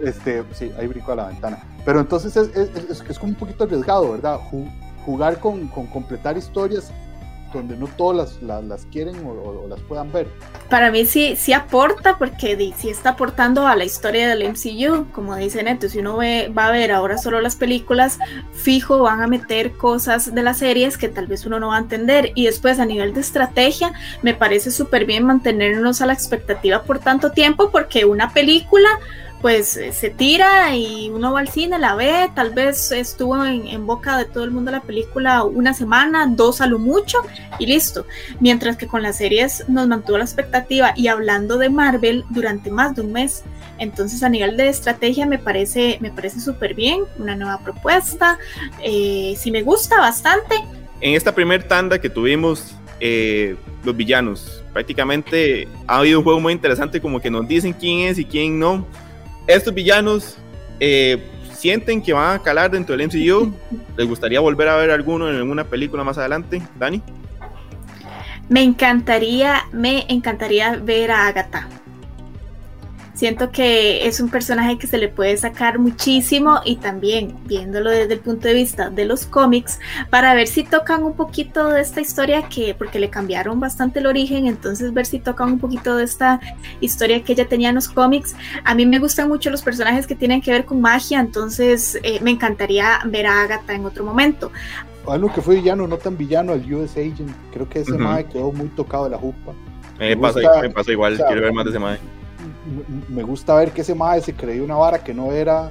Este, 0.01 0.45
sí, 0.53 0.71
ahí 0.79 0.87
brinco 0.87 1.13
a 1.13 1.17
la 1.17 1.27
ventana. 1.29 1.59
Pero 1.85 2.01
entonces 2.01 2.37
es, 2.37 2.49
es, 2.57 2.91
es, 2.91 3.05
es 3.09 3.19
como 3.19 3.33
un 3.33 3.39
poquito 3.39 3.65
arriesgado, 3.65 4.13
¿verdad? 4.13 4.39
Jugar 5.05 5.41
con, 5.41 5.69
con, 5.69 5.87
completar 5.87 6.37
historias 6.37 6.93
donde 7.53 7.77
no 7.77 7.87
todas 7.87 8.39
las, 8.43 8.65
las, 8.65 8.85
quieren 8.87 9.17
o, 9.25 9.67
las 9.69 9.81
puedan 9.81 10.13
ver. 10.13 10.29
Para 10.69 10.91
mí 10.91 11.07
sí, 11.07 11.35
sí 11.37 11.53
aporta, 11.53 12.19
porque 12.19 12.73
sí 12.77 12.91
está 12.91 13.11
aportando 13.11 13.67
a 13.67 13.75
la 13.75 13.85
historia 13.85 14.29
del 14.29 14.49
MCU, 14.51 15.11
como 15.13 15.35
dice 15.37 15.63
Neto, 15.63 15.89
si 15.89 15.99
uno 15.99 16.19
va 16.19 16.67
a 16.67 16.71
ver 16.71 16.93
ahora 16.93 17.17
solo 17.17 17.41
las 17.41 17.57
películas, 17.57 18.19
fijo 18.53 18.99
van 18.99 19.23
a 19.23 19.27
meter 19.27 19.73
cosas 19.73 20.35
de 20.35 20.43
las 20.43 20.59
series 20.59 20.99
que 20.99 21.09
tal 21.09 21.27
vez 21.27 21.47
uno 21.47 21.59
no 21.59 21.69
va 21.69 21.77
a 21.77 21.81
entender, 21.81 22.33
y 22.35 22.45
después 22.45 22.79
a 22.79 22.85
nivel 22.85 23.15
de 23.15 23.21
estrategia, 23.21 23.93
me 24.23 24.35
parece 24.35 24.71
súper 24.71 25.07
bien 25.07 25.25
mantenernos 25.25 26.03
a 26.03 26.07
la 26.07 26.13
expectativa 26.13 26.83
por 26.83 26.99
tanto 26.99 27.31
tiempo, 27.33 27.71
porque 27.71 28.05
una 28.05 28.33
película 28.33 28.89
pues 29.41 29.79
se 29.93 30.11
tira 30.11 30.75
y 30.75 31.11
uno 31.11 31.33
va 31.33 31.41
al 31.41 31.49
cine, 31.49 31.79
la 31.79 31.95
ve, 31.95 32.31
tal 32.35 32.51
vez 32.51 32.91
estuvo 32.91 33.45
en, 33.45 33.87
boca 33.87 34.19
de 34.19 34.25
todo 34.25 34.45
el 34.45 34.51
mundo 34.51 34.71
la 34.71 34.81
película 34.81 35.45
una 35.45 35.75
semana, 35.75 36.27
dos 36.29 36.61
a 36.61 36.67
lo 36.67 36.79
mucho 36.79 37.19
y 37.59 37.67
listo. 37.67 38.05
Mientras 38.41 38.77
que 38.77 38.87
con 38.87 39.03
las 39.03 39.19
series 39.19 39.69
nos 39.69 39.87
mantuvo 39.87 40.19
la 40.19 40.25
expectativa 40.25 40.93
y 40.97 41.07
hablando 41.09 41.57
de 41.57 41.71
Marvel 41.71 42.25
durante 42.31 42.71
más 42.71 42.97
de 42.97 43.03
un 43.03 43.13
mes. 43.13 43.45
Entonces 43.79 44.23
a 44.23 44.29
nivel 44.29 44.57
de 44.57 44.69
estrategia 44.69 45.25
me 45.25 45.39
parece, 45.39 45.99
me 46.01 46.11
parece 46.11 46.41
súper 46.41 46.75
bien, 46.75 47.03
una 47.19 47.37
nueva 47.37 47.61
propuesta, 47.61 48.39
eh, 48.83 49.35
sí 49.39 49.51
me 49.53 49.63
gusta 49.63 49.99
bastante. 49.99 50.57
En 51.01 51.15
esta 51.15 51.33
primer 51.33 51.63
tanda 51.63 52.01
que 52.01 52.11
tuvimos, 52.11 52.75
eh, 52.99 53.55
los 53.85 53.97
villanos, 53.97 54.65
prácticamente 54.73 55.69
ha 55.87 55.99
habido 55.99 56.19
un 56.19 56.25
juego 56.25 56.41
muy 56.41 56.53
interesante 56.53 57.01
como 57.01 57.21
que 57.21 57.31
nos 57.31 57.47
dicen 57.47 57.73
quién 57.73 58.09
es 58.09 58.19
y 58.19 58.25
quién 58.25 58.59
no. 58.59 58.85
Estos 59.49 59.73
villanos 59.73 60.37
eh, 60.79 61.27
sienten 61.55 62.03
que 62.03 62.13
van 62.13 62.37
a 62.37 62.43
calar 62.43 62.71
dentro 62.71 62.97
del 62.97 63.09
MCU. 63.09 63.53
¿Les 63.97 64.07
gustaría 64.07 64.41
volver 64.41 64.69
a 64.69 64.77
ver 64.77 64.91
alguno 64.91 65.29
en 65.29 65.37
alguna 65.37 65.65
película 65.65 66.05
más 66.05 66.19
adelante? 66.19 66.63
Dani. 66.79 67.03
Me 68.51 68.63
encantaría, 68.63 69.65
me 69.73 70.05
encantaría 70.09 70.77
ver 70.77 71.11
a 71.11 71.27
Agatha. 71.27 71.67
Siento 73.19 73.51
que 73.51 74.07
es 74.07 74.21
un 74.21 74.29
personaje 74.29 74.79
que 74.79 74.87
se 74.87 74.97
le 74.97 75.09
puede 75.09 75.37
sacar 75.37 75.81
muchísimo 75.81 76.61
y 76.65 76.77
también 76.77 77.35
viéndolo 77.47 77.91
desde 77.91 78.15
el 78.15 78.21
punto 78.21 78.47
de 78.47 78.55
vista 78.55 78.91
de 78.91 79.07
los 79.07 79.27
cómics 79.27 79.81
para 80.09 80.35
ver 80.35 80.47
si 80.47 80.63
tocan 80.63 81.03
un 81.03 81.15
poquito 81.15 81.67
de 81.67 81.81
esta 81.81 82.01
historia 82.01 82.49
que 82.49 82.77
porque 82.79 83.01
le 83.01 83.11
cambiaron 83.11 83.59
bastante 83.59 83.99
el 83.99 84.07
origen, 84.07 84.47
entonces 84.47 84.95
ver 84.95 85.05
si 85.05 85.19
tocan 85.19 85.51
un 85.51 85.59
poquito 85.59 85.97
de 85.97 86.05
esta 86.05 86.39
historia 86.81 87.25
que 87.25 87.33
ella 87.33 87.49
tenía 87.49 87.71
en 87.71 87.75
los 87.75 87.89
cómics. 87.89 88.37
A 88.63 88.77
mí 88.77 88.87
me 88.87 89.01
gustan 89.01 89.27
mucho 89.27 89.51
los 89.51 89.63
personajes 89.63 90.07
que 90.07 90.15
tienen 90.15 90.41
que 90.41 90.53
ver 90.53 90.65
con 90.65 90.81
magia, 90.81 91.19
entonces 91.19 91.99
eh, 92.05 92.21
me 92.23 92.31
encantaría 92.31 93.01
ver 93.05 93.27
a 93.27 93.43
Agatha 93.43 93.75
en 93.75 93.85
otro 93.85 94.05
momento 94.05 94.53
algo 95.09 95.33
que 95.33 95.41
fue 95.41 95.57
villano, 95.57 95.89
no 95.89 95.97
tan 95.97 96.19
villano, 96.19 96.53
el 96.53 96.73
US 96.75 96.93
Agent. 96.93 97.35
Creo 97.51 97.67
que 97.67 97.81
ese 97.81 97.95
uh 97.95 98.29
quedó 98.31 98.53
muy 98.53 98.69
tocado 98.69 99.05
de 99.05 99.11
la 99.11 99.19
jupa. 99.19 99.55
me, 99.99 100.15
pasa, 100.19 100.41
igual, 100.93 101.17
quiero 101.17 101.41
ver 101.41 101.53
más 101.55 101.65
de 101.65 101.71
ese 101.71 101.79
mae 101.81 101.99
me 103.09 103.23
gusta 103.23 103.55
ver 103.55 103.73
que 103.73 103.83
ese 103.83 103.95
mae 103.95 104.21
se 104.21 104.35
creyó 104.35 104.65
una 104.65 104.77
vara 104.77 105.03
que 105.03 105.15
no 105.15 105.33
era, 105.33 105.71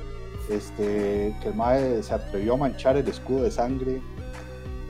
este, 0.49 1.36
que 1.41 1.49
el 1.49 1.55
mae 1.55 2.01
se 2.03 2.13
atrevió 2.13 2.53
a 2.53 2.57
manchar 2.57 2.97
el 2.97 3.07
escudo 3.07 3.43
de 3.43 3.51
sangre, 3.51 4.01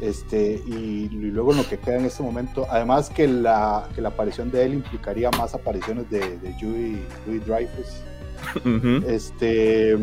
este, 0.01 0.61
y, 0.67 1.09
luego 1.09 1.51
en 1.51 1.57
lo 1.57 1.67
que 1.67 1.77
queda 1.77 1.97
en 1.97 2.05
este 2.05 2.21
momento, 2.21 2.67
además 2.69 3.09
que 3.09 3.27
la, 3.27 3.87
que 3.95 4.01
la 4.01 4.09
aparición 4.09 4.51
de 4.51 4.63
él 4.63 4.73
implicaría 4.75 5.31
más 5.31 5.55
apariciones 5.55 6.09
de, 6.09 6.37
de 6.37 6.53
Judy, 6.53 7.39
Dreyfus. 7.45 8.01
este, 9.07 9.97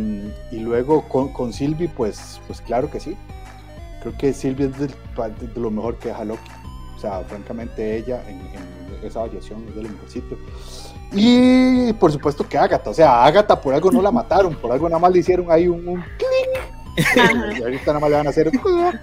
y 0.50 0.58
luego 0.58 1.08
con, 1.08 1.32
con 1.32 1.52
Sylvie, 1.52 1.88
pues, 1.88 2.40
pues 2.46 2.60
claro 2.60 2.90
que 2.90 2.98
sí. 2.98 3.16
Creo 4.02 4.18
que 4.18 4.32
Sylvie 4.32 4.66
es 4.66 4.78
de, 4.78 4.90
lo 5.54 5.70
mejor 5.70 5.96
que 5.96 6.08
deja 6.08 6.24
Loki. 6.24 6.50
O 6.96 7.00
sea, 7.00 7.20
francamente 7.20 7.96
ella 7.96 8.22
en, 8.28 8.40
en 8.40 9.04
esa 9.04 9.20
variación 9.20 9.64
es 9.68 9.76
de 9.76 9.82
lo 9.82 9.88
mejorcito. 9.90 10.36
Y 11.12 11.92
por 11.94 12.10
supuesto 12.10 12.46
que 12.48 12.58
Agatha, 12.58 12.90
o 12.90 12.94
sea, 12.94 13.24
Agatha 13.24 13.60
por 13.60 13.74
algo 13.74 13.90
no 13.90 14.02
la 14.02 14.10
mataron, 14.10 14.54
por 14.54 14.72
algo 14.72 14.88
nada 14.88 15.00
más 15.00 15.12
le 15.12 15.20
hicieron 15.20 15.50
ahí 15.50 15.68
un, 15.68 16.02
clic. 16.16 17.58
y 17.58 17.62
ahorita 17.62 17.86
nada 17.86 18.00
más 18.00 18.10
le 18.10 18.16
van 18.16 18.26
a 18.26 18.30
hacer 18.30 18.50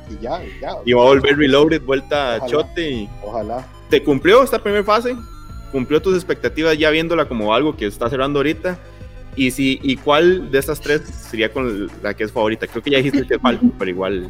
y 0.10 0.24
ya, 0.24 0.44
y 0.44 0.60
ya. 0.62 0.72
Y 0.86 0.94
va 0.94 1.02
a 1.02 1.06
volver 1.06 1.38
Reloaded, 1.38 1.82
vuelta 1.84 2.36
a 2.36 2.46
Chote. 2.46 2.90
Y... 2.90 3.10
Ojalá. 3.24 3.66
¿Te 3.90 4.04
cumplió 4.04 4.44
esta 4.44 4.62
primera 4.62 4.84
fase? 4.84 5.16
¿Cumplió 5.72 6.02
tus 6.02 6.16
expectativas 6.16 6.78
ya 6.78 6.90
viéndola 6.90 7.28
como 7.28 7.54
algo 7.54 7.76
que 7.76 7.86
está 7.86 8.10
cerrando 8.10 8.40
ahorita? 8.40 8.78
Y 9.36 9.52
si, 9.52 9.80
¿y 9.82 9.96
cuál 9.96 10.52
de 10.52 10.60
estas 10.60 10.82
tres 10.82 11.02
sería 11.04 11.52
con 11.52 11.90
la 12.04 12.14
que 12.14 12.26
es 12.26 12.32
favorita? 12.32 12.68
Creo 12.68 12.84
que 12.84 12.92
ya 12.92 12.98
dijiste 12.98 13.26
que 13.26 13.40
Falcon, 13.40 13.74
pero 13.78 13.90
igual. 13.90 14.30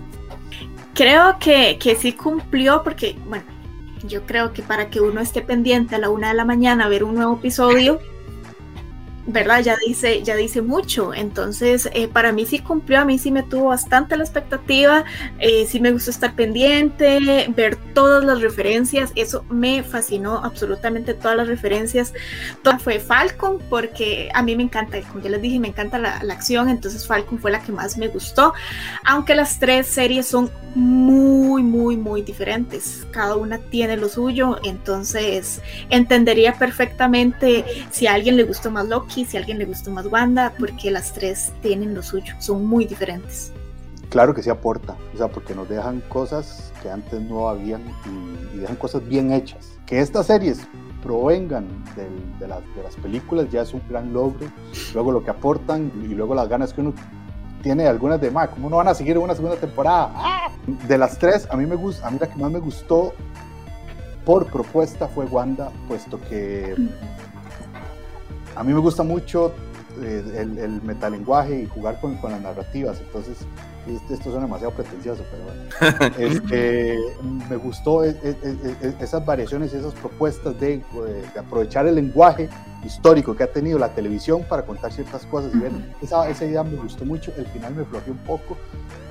Creo 0.94 1.38
que, 1.40 1.80
que 1.80 1.96
sí 1.96 2.14
cumplió 2.14 2.84
porque, 2.84 3.16
bueno, 3.26 3.46
yo 4.04 4.26
creo 4.26 4.54
que 4.54 4.62
para 4.62 4.90
que 4.90 5.02
uno 5.02 5.22
esté 5.22 5.42
pendiente 5.42 5.96
a 5.96 6.00
la 6.00 6.10
una 6.10 6.30
de 6.30 6.34
la 6.34 6.46
mañana 6.46 6.86
a 6.86 6.90
ver 6.90 7.04
un 7.04 7.16
nuevo 7.16 7.36
episodio, 7.36 8.00
¿verdad? 9.28 9.62
Ya 9.62 9.78
dice, 9.86 10.24
ya 10.24 10.36
dice 10.36 10.62
mucho. 10.62 11.14
Entonces, 11.14 11.90
eh, 11.94 12.08
para 12.08 12.32
mí 12.32 12.46
sí 12.46 12.60
cumplió, 12.60 13.00
a 13.00 13.06
mí 13.06 13.18
sí 13.18 13.32
me 13.32 13.44
tuvo 13.44 13.68
bastante 13.68 14.18
la 14.18 14.24
expectativa, 14.24 15.06
eh, 15.40 15.66
sí 15.68 15.80
me 15.80 15.92
gustó 15.92 16.12
estar 16.12 16.36
pendiente, 16.36 17.48
ver 17.56 17.78
todas 17.94 18.24
las 18.24 18.42
referencias, 18.42 19.12
eso 19.16 19.46
me 19.50 19.84
fascinó 19.84 20.44
absolutamente 20.44 21.14
todas 21.14 21.38
las 21.38 21.48
referencias. 21.48 22.14
Toda 22.64 22.80
fue 22.80 23.00
Falcon, 23.00 23.60
porque 23.70 24.30
a 24.34 24.42
mí 24.44 24.56
me 24.56 24.64
encanta, 24.64 25.00
como 25.02 25.24
ya 25.24 25.30
les 25.30 25.42
dije, 25.42 25.60
me 25.60 25.70
encanta 25.70 25.98
la, 25.98 26.24
la 26.24 26.34
acción, 26.34 26.70
entonces 26.70 27.06
Falcon 27.06 27.40
fue 27.40 27.52
la 27.52 27.62
que 27.62 27.72
más 27.72 27.98
me 27.98 28.08
gustó, 28.08 28.54
aunque 29.06 29.36
las 29.36 29.60
tres 29.60 29.88
series 29.88 30.28
son 30.28 30.50
muy, 30.76 31.64
muy, 31.64 31.98
muy 31.98 32.22
diferentes. 32.22 33.06
Cada 33.12 33.36
una 33.36 33.58
tiene 33.58 33.98
lo 33.98 34.08
suyo, 34.10 34.58
entonces 34.64 35.62
entendería 35.90 36.54
perfectamente 36.54 37.66
si 37.92 38.08
a 38.08 38.14
alguien 38.14 38.38
le 38.38 38.44
gustó 38.44 38.72
más 38.72 38.88
Loki 38.88 39.26
si 39.26 39.38
a 39.38 39.40
alguien 39.40 39.58
le 39.58 39.66
gustó 39.66 39.92
más 39.92 40.06
Wanda, 40.06 40.54
porque 40.58 40.92
las 40.92 41.14
tres 41.14 41.52
tienen 41.62 41.94
lo 41.94 42.04
suyo, 42.04 42.34
son 42.40 42.66
muy 42.66 42.86
diferentes. 42.86 43.52
Claro 44.12 44.34
que 44.34 44.44
sí 44.44 44.50
aporta, 44.50 44.98
o 45.14 45.18
sea, 45.18 45.30
porque 45.30 45.56
nos 45.56 45.70
dejan 45.70 46.02
cosas 46.02 46.74
que 46.84 46.92
antes 46.92 47.22
no 47.22 47.48
habían 47.48 47.82
y, 48.54 48.58
dejan 48.58 48.76
cosas 48.76 49.08
bien 49.08 49.32
hechas. 49.32 49.80
Que 49.86 50.02
estas 50.02 50.26
series 50.26 50.68
provengan 51.02 51.66
de, 51.96 52.46
las, 52.46 52.60
de, 52.76 52.84
las, 52.84 52.94
películas 52.98 53.50
ya 53.50 53.62
es 53.62 53.74
un 53.74 53.82
gran 53.88 54.12
logro. 54.12 54.48
Luego 54.94 55.14
lo 55.14 55.24
que 55.24 55.32
aportan 55.32 55.90
y 56.04 56.10
luego 56.10 56.36
las 56.36 56.50
ganas 56.50 56.74
que 56.74 56.82
uno 56.82 56.94
tiene 57.64 57.88
algunas 57.88 58.20
de 58.20 58.32
más. 58.32 58.50
¿Cómo 58.50 58.70
no 58.70 58.76
van 58.76 58.90
a 58.90 58.94
seguir 58.94 59.18
una 59.18 59.34
segunda 59.34 59.56
temporada? 59.56 60.12
De 60.90 60.98
las 60.98 61.18
tres, 61.18 61.48
a 61.50 61.56
mí, 61.56 61.66
me 61.66 61.78
gusta, 61.78 62.06
a 62.06 62.12
mí 62.12 62.18
la 62.20 62.28
que 62.28 62.38
más 62.38 62.52
me 62.52 62.60
gustó 62.60 63.14
por 64.26 64.46
propuesta 64.48 65.08
fue 65.08 65.24
Wanda, 65.24 65.72
puesto 65.88 66.20
que 66.20 66.76
a 68.58 68.64
mí 68.66 68.74
me 68.74 68.80
gusta 68.82 69.04
mucho 69.04 69.54
eh, 70.02 70.48
el, 70.60 70.82
metalenguaje 70.82 71.62
y 71.62 71.66
jugar 71.68 72.02
con, 72.02 72.18
con 72.18 72.32
las 72.32 72.42
narrativas, 72.42 73.00
entonces 73.00 73.38
esto, 73.88 74.14
esto 74.14 74.24
suena 74.26 74.46
demasiado 74.46 74.74
pretencioso, 74.74 75.24
pero 75.32 75.44
bueno. 75.44 76.12
Este, 76.18 76.98
me 77.50 77.56
gustó 77.56 78.04
e, 78.04 78.10
e, 78.10 78.36
e, 78.44 78.94
esas 79.00 79.26
variaciones 79.26 79.74
y 79.74 79.78
esas 79.78 79.94
propuestas 79.94 80.60
de, 80.60 80.82
aprovechar 81.38 81.88
el 81.88 81.96
lenguaje 81.96 82.50
histórico 82.86 83.36
que 83.36 83.44
ha 83.44 83.52
tenido 83.52 83.80
la 83.80 83.94
televisión 83.94 84.44
para 84.48 84.64
contar 84.64 84.92
ciertas 84.92 85.26
cosas. 85.26 85.52
Y 85.56 86.06
esa, 86.06 86.30
esa 86.30 86.46
idea 86.46 86.64
me 86.64 86.78
gustó 86.78 87.06
mucho, 87.06 87.32
el 87.38 87.46
final 87.48 87.76
me 87.76 87.86
flojeó 87.86 88.14
un 88.14 88.20
poco. 88.20 88.58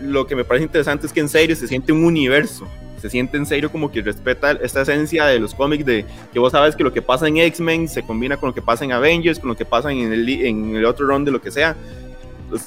Lo 0.00 0.26
que 0.26 0.36
me 0.36 0.44
parece 0.44 0.64
interesante 0.64 1.06
es 1.06 1.12
que 1.12 1.20
en 1.20 1.28
serio 1.28 1.56
se 1.56 1.66
siente 1.66 1.92
un 1.92 2.04
universo 2.04 2.66
se 3.00 3.08
siente 3.08 3.36
en 3.38 3.46
serio 3.46 3.72
como 3.72 3.90
que 3.90 4.02
respeta 4.02 4.52
esta 4.52 4.82
esencia 4.82 5.24
de 5.24 5.38
los 5.38 5.54
cómics 5.54 5.86
de 5.86 6.04
que 6.32 6.38
vos 6.38 6.52
sabes 6.52 6.76
que 6.76 6.84
lo 6.84 6.92
que 6.92 7.00
pasa 7.00 7.26
en 7.26 7.38
X-Men 7.38 7.88
se 7.88 8.02
combina 8.02 8.36
con 8.36 8.50
lo 8.50 8.54
que 8.54 8.60
pasa 8.60 8.84
en 8.84 8.92
Avengers, 8.92 9.38
con 9.38 9.48
lo 9.48 9.56
que 9.56 9.64
pasa 9.64 9.90
en 9.90 10.12
el, 10.12 10.28
en 10.28 10.76
el 10.76 10.84
otro 10.84 11.06
round 11.06 11.26
de 11.26 11.32
lo 11.32 11.40
que 11.40 11.50
sea. 11.50 11.76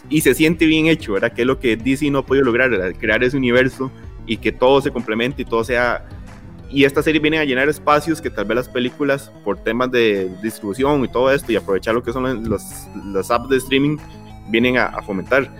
Y 0.10 0.22
se 0.22 0.34
siente 0.34 0.66
bien 0.66 0.88
hecho, 0.88 1.14
¿verdad? 1.14 1.34
Que 1.34 1.42
es 1.42 1.48
lo 1.48 1.60
que 1.60 1.76
DC 1.76 2.10
no 2.12 2.20
ha 2.20 2.26
podido 2.26 2.46
lograr, 2.46 2.94
crear 2.98 3.24
ese 3.24 3.38
universo 3.38 3.92
y 4.26 4.38
que 4.38 4.52
todo 4.52 4.82
se 4.82 4.92
complemente 4.92 5.42
y 5.42 5.46
todo 5.46 5.64
sea... 5.64 6.08
Y 6.70 6.86
esta 6.86 7.04
serie 7.04 7.22
viene 7.22 7.38
a 7.38 7.46
llenar 7.46 7.70
espacios 7.70 8.20
que 8.20 8.32
tal 8.32 8.46
vez 8.46 8.56
las 8.56 8.70
películas, 8.70 9.32
por 9.44 9.60
temas 9.64 9.92
de 9.92 10.28
distribución 10.42 11.06
y 11.06 11.08
todo 11.08 11.32
esto, 11.32 11.52
y 11.52 11.56
aprovechar 11.56 11.94
lo 11.94 12.02
que 12.02 12.12
son 12.12 12.50
los, 12.50 12.64
los 13.06 13.30
apps 13.30 13.48
de 13.50 13.58
streaming, 13.58 13.98
vienen 14.50 14.78
a, 14.78 14.86
a 14.86 15.04
fomentar. 15.04 15.54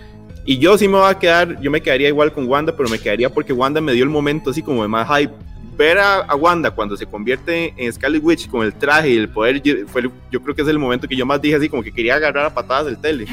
Y 0.46 0.58
yo 0.58 0.76
sí 0.78 0.88
me 0.88 0.98
voy 0.98 1.10
a 1.10 1.20
quedar, 1.20 1.62
yo 1.62 1.70
me 1.70 1.82
quedaría 1.82 2.08
igual 2.08 2.34
con 2.34 2.48
Wanda, 2.48 2.76
pero 2.76 2.90
me 2.90 2.98
quedaría 2.98 3.30
porque 3.30 3.54
Wanda 3.54 3.80
me 3.80 3.94
dio 3.94 4.04
el 4.04 4.10
momento 4.10 4.50
así 4.50 4.64
como 4.64 4.82
de 4.82 4.88
más 4.88 5.08
hype. 5.08 5.34
Ver 5.76 5.98
a, 5.98 6.36
Wanda 6.36 6.72
cuando 6.72 6.96
se 6.96 7.06
convierte 7.06 7.74
en 7.78 7.92
Scarlet 7.92 8.24
Witch 8.24 8.50
con 8.50 8.66
el 8.66 8.74
traje 8.74 9.10
y 9.10 9.18
el 9.18 9.30
poder, 9.30 9.62
fue, 9.88 10.10
yo 10.32 10.42
creo 10.42 10.56
que 10.56 10.62
es 10.62 10.68
el 10.68 10.80
momento 10.80 11.08
que 11.08 11.16
yo 11.16 11.26
más 11.26 11.42
dije 11.42 11.56
así 11.56 11.70
como 11.70 11.82
que 11.82 11.92
quería 11.92 12.16
agarrar 12.16 12.46
a 12.46 12.54
patadas 12.54 12.86
del 12.86 12.98
tele. 12.98 13.26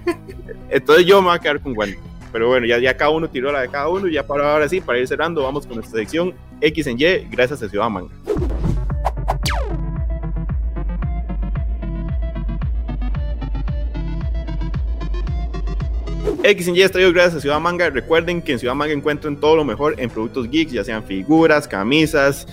Entonces 0.70 1.06
yo 1.06 1.20
me 1.20 1.28
voy 1.28 1.36
a 1.36 1.38
quedar 1.38 1.60
con 1.60 1.76
Wanda. 1.76 1.96
Pero 2.32 2.48
bueno, 2.48 2.66
ya, 2.66 2.78
ya 2.78 2.96
cada 2.96 3.10
uno 3.10 3.28
tiró 3.28 3.50
la 3.52 3.60
de 3.60 3.68
cada 3.68 3.88
uno. 3.88 4.06
Y 4.06 4.12
ya 4.14 4.26
para 4.26 4.52
ahora 4.52 4.68
sí, 4.68 4.80
para 4.80 4.98
ir 4.98 5.08
cerrando, 5.08 5.42
vamos 5.42 5.66
con 5.66 5.76
nuestra 5.76 5.98
sección 5.98 6.34
X 6.60 6.86
en 6.86 6.98
Y, 6.98 7.28
gracias 7.30 7.62
a 7.62 7.68
Ciudad 7.68 7.88
Manga. 7.88 8.12
X 16.42 16.68
Y 16.68 16.88
traído 16.88 17.12
gracias 17.12 17.36
a 17.36 17.40
Ciudad 17.40 17.60
Manga. 17.60 17.90
Recuerden 17.90 18.42
que 18.42 18.52
en 18.52 18.58
Ciudad 18.58 18.74
Manga 18.74 18.92
encuentran 18.92 19.36
todo 19.36 19.56
lo 19.56 19.64
mejor 19.64 19.94
en 19.98 20.10
productos 20.10 20.50
geeks, 20.50 20.72
ya 20.72 20.84
sean 20.84 21.04
figuras, 21.04 21.66
camisas, 21.68 22.46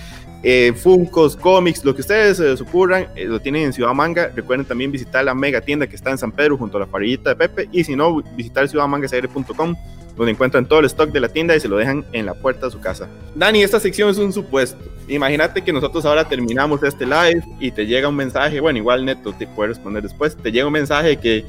eh, 0.43 0.73
Funcos, 0.75 1.35
cómics, 1.35 1.83
lo 1.83 1.95
que 1.95 2.01
ustedes 2.01 2.37
se 2.37 2.43
les 2.43 2.61
ocurran, 2.61 3.07
eh, 3.15 3.25
lo 3.25 3.39
tienen 3.39 3.63
en 3.63 3.73
Ciudad 3.73 3.93
Manga. 3.93 4.31
Recuerden 4.35 4.65
también 4.65 4.91
visitar 4.91 5.25
la 5.25 5.33
mega 5.33 5.61
tienda 5.61 5.87
que 5.87 5.95
está 5.95 6.11
en 6.11 6.17
San 6.17 6.31
Pedro 6.31 6.57
junto 6.57 6.77
a 6.77 6.81
la 6.81 6.85
parrillita 6.85 7.31
de 7.31 7.35
Pepe. 7.35 7.69
Y 7.71 7.83
si 7.83 7.95
no, 7.95 8.21
visitar 8.35 8.67
ciudadmangasr.com 8.67 9.75
donde 10.15 10.31
encuentran 10.31 10.65
todo 10.65 10.79
el 10.79 10.85
stock 10.85 11.11
de 11.11 11.19
la 11.19 11.29
tienda 11.29 11.55
y 11.55 11.59
se 11.59 11.67
lo 11.67 11.77
dejan 11.77 12.05
en 12.11 12.25
la 12.25 12.33
puerta 12.33 12.67
de 12.67 12.71
su 12.71 12.79
casa. 12.79 13.07
Dani, 13.35 13.63
esta 13.63 13.79
sección 13.79 14.09
es 14.09 14.17
un 14.17 14.31
supuesto. 14.31 14.83
Imagínate 15.07 15.61
que 15.63 15.71
nosotros 15.71 16.05
ahora 16.05 16.27
terminamos 16.27 16.81
este 16.83 17.05
live 17.05 17.43
y 17.59 17.71
te 17.71 17.85
llega 17.85 18.07
un 18.07 18.15
mensaje, 18.15 18.59
bueno, 18.59 18.79
igual 18.79 19.05
Neto 19.05 19.33
te 19.33 19.45
puede 19.45 19.69
responder 19.69 20.01
después, 20.01 20.35
te 20.35 20.51
llega 20.51 20.65
un 20.65 20.73
mensaje 20.73 21.17
que 21.17 21.45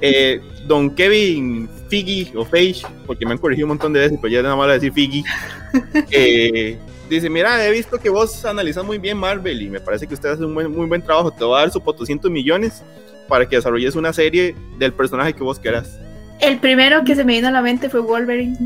eh, 0.00 0.40
don 0.66 0.90
Kevin 0.90 1.68
Figgy 1.88 2.32
o 2.34 2.44
Feige, 2.44 2.86
porque 3.06 3.24
me 3.24 3.32
han 3.32 3.38
corregido 3.38 3.66
un 3.66 3.70
montón 3.70 3.92
de 3.92 4.00
veces, 4.00 4.18
pero 4.20 4.32
ya 4.32 4.42
nada 4.42 4.56
más 4.56 4.68
decir 4.68 4.92
Figgy, 4.92 5.24
eh, 6.10 6.78
dice, 7.08 7.30
mira, 7.30 7.66
he 7.66 7.70
visto 7.70 7.98
que 7.98 8.10
vos 8.10 8.44
analizas 8.44 8.84
muy 8.84 8.98
bien 8.98 9.16
Marvel 9.16 9.62
y 9.62 9.70
me 9.70 9.80
parece 9.80 10.06
que 10.06 10.12
usted 10.12 10.30
hace 10.30 10.44
un 10.44 10.52
muy 10.52 10.86
buen 10.86 11.00
trabajo, 11.00 11.30
te 11.30 11.44
va 11.44 11.58
a 11.58 11.60
dar 11.62 11.70
su 11.70 11.80
400 11.80 12.30
millones 12.30 12.82
para 13.26 13.48
que 13.48 13.56
desarrolles 13.56 13.94
una 13.94 14.12
serie 14.12 14.54
del 14.78 14.92
personaje 14.92 15.32
que 15.32 15.42
vos 15.42 15.58
quieras. 15.58 15.98
El 16.40 16.58
primero 16.58 17.04
que 17.04 17.14
se 17.14 17.24
me 17.24 17.34
vino 17.34 17.48
a 17.48 17.50
la 17.50 17.62
mente 17.62 17.88
fue 17.90 18.00
Wolverine. 18.00 18.56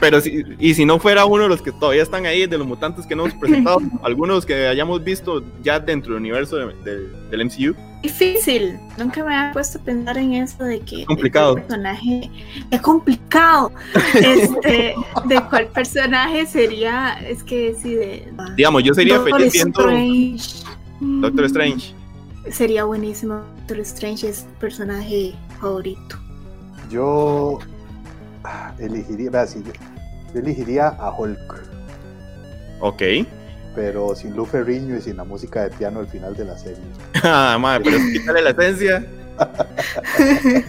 Pero 0.00 0.18
si, 0.22 0.42
y 0.58 0.72
si 0.72 0.86
no 0.86 0.98
fuera 0.98 1.26
uno 1.26 1.42
de 1.42 1.48
los 1.50 1.60
que 1.60 1.72
todavía 1.72 2.02
están 2.02 2.24
ahí, 2.24 2.46
de 2.46 2.56
los 2.56 2.66
mutantes 2.66 3.06
que 3.06 3.14
no 3.14 3.26
hemos 3.26 3.38
presentado, 3.38 3.80
algunos 4.02 4.46
que 4.46 4.66
hayamos 4.66 5.04
visto 5.04 5.44
ya 5.62 5.78
dentro 5.78 6.14
del 6.14 6.20
universo 6.22 6.56
de- 6.56 6.74
de- 6.84 7.08
del 7.30 7.44
MCU. 7.44 7.74
Difícil. 8.02 8.78
Nunca 8.96 9.22
me 9.22 9.34
había 9.36 9.52
puesto 9.52 9.78
a 9.78 9.82
pensar 9.82 10.16
en 10.16 10.32
eso 10.32 10.64
de 10.64 10.80
que. 10.80 10.96
de 10.98 11.04
Complicado. 11.04 11.52
cuál 11.52 11.66
personaje. 11.66 12.30
Es 12.70 12.80
complicado. 12.80 13.72
este, 14.14 14.94
de 15.26 15.40
cuál 15.50 15.66
personaje 15.66 16.46
sería. 16.46 17.20
Es 17.28 17.44
que 17.44 17.74
sí, 17.80 17.94
de. 17.94 18.26
Digamos, 18.56 18.82
yo 18.84 18.94
sería 18.94 19.16
Doctor 19.18 19.38
feliz 19.38 19.54
Strange. 19.54 20.48
Doctor 21.00 21.44
Strange. 21.44 21.94
Sería 22.50 22.84
buenísimo. 22.84 23.42
Doctor 23.58 23.80
Strange 23.80 24.28
es 24.30 24.46
personaje 24.58 25.34
favorito. 25.60 26.16
Yo 26.90 27.58
ah, 28.44 28.72
elegiría, 28.78 29.30
vea, 29.30 29.46
sí, 29.46 29.62
yo 30.34 30.40
elegiría 30.40 30.88
a 30.88 31.16
Hulk, 31.16 31.62
Ok. 32.80 33.02
pero 33.74 34.14
sin 34.16 34.34
Lu 34.34 34.44
Ferriño 34.44 34.96
y 34.96 35.00
sin 35.00 35.16
la 35.16 35.24
música 35.24 35.62
de 35.62 35.70
piano 35.70 36.00
al 36.00 36.08
final 36.08 36.34
de 36.36 36.44
la 36.44 36.58
serie. 36.58 36.82
Ah, 37.22 37.56
madre, 37.60 37.84
pero 37.84 37.96
es 37.96 38.12
quitarle 38.18 38.42
la 38.42 38.50
esencia. 38.50 39.06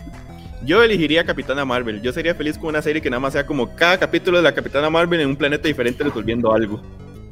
Yo 0.63 0.83
elegiría 0.83 1.25
Capitana 1.25 1.65
Marvel. 1.65 2.01
Yo 2.01 2.13
sería 2.13 2.35
feliz 2.35 2.55
con 2.57 2.69
una 2.69 2.81
serie 2.83 3.01
que 3.01 3.09
nada 3.09 3.19
más 3.19 3.33
sea 3.33 3.45
como 3.47 3.75
cada 3.75 3.97
capítulo 3.97 4.37
de 4.37 4.43
la 4.43 4.53
Capitana 4.53 4.89
Marvel 4.91 5.19
en 5.21 5.29
un 5.29 5.35
planeta 5.35 5.67
diferente 5.67 6.03
resolviendo 6.03 6.53
algo. 6.53 6.79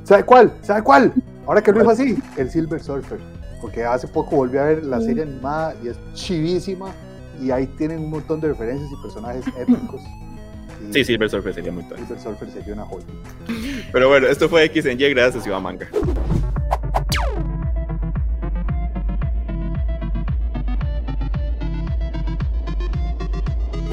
¿Sabe 0.03 0.23
cuál? 0.23 0.51
¿Sabe 0.63 0.81
cuál? 0.81 1.13
Ahora 1.45 1.61
que 1.61 1.71
lo 1.71 1.79
dijo 1.79 1.91
así, 1.91 2.17
el 2.37 2.49
Silver 2.49 2.81
Surfer. 2.81 3.19
Porque 3.61 3.83
hace 3.85 4.07
poco 4.07 4.37
volví 4.37 4.57
a 4.57 4.63
ver 4.63 4.83
la 4.83 4.99
serie 4.99 5.23
animada 5.23 5.75
y 5.83 5.89
es 5.89 5.97
chivísima. 6.15 6.87
Y 7.41 7.51
ahí 7.51 7.67
tienen 7.77 7.99
un 7.99 8.09
montón 8.09 8.41
de 8.41 8.49
referencias 8.49 8.89
y 8.91 9.01
personajes 9.01 9.45
épicos. 9.59 10.01
Y 10.89 10.93
Sí, 10.93 11.03
Silver 11.03 11.29
Surfer 11.29 11.53
sería 11.53 11.71
muy 11.71 11.83
tal. 11.83 11.97
Silver 11.99 12.19
Surfer 12.19 12.49
sería 12.51 12.73
una 12.73 12.85
joya. 12.85 13.05
Pero 13.91 14.09
bueno, 14.09 14.27
esto 14.27 14.47
fue 14.49 14.63
X 14.65 14.85
en 14.85 14.99
Y 14.99 15.09
gracias 15.09 15.37
a 15.37 15.41
Ciudad 15.43 15.59
Manga. 15.61 15.87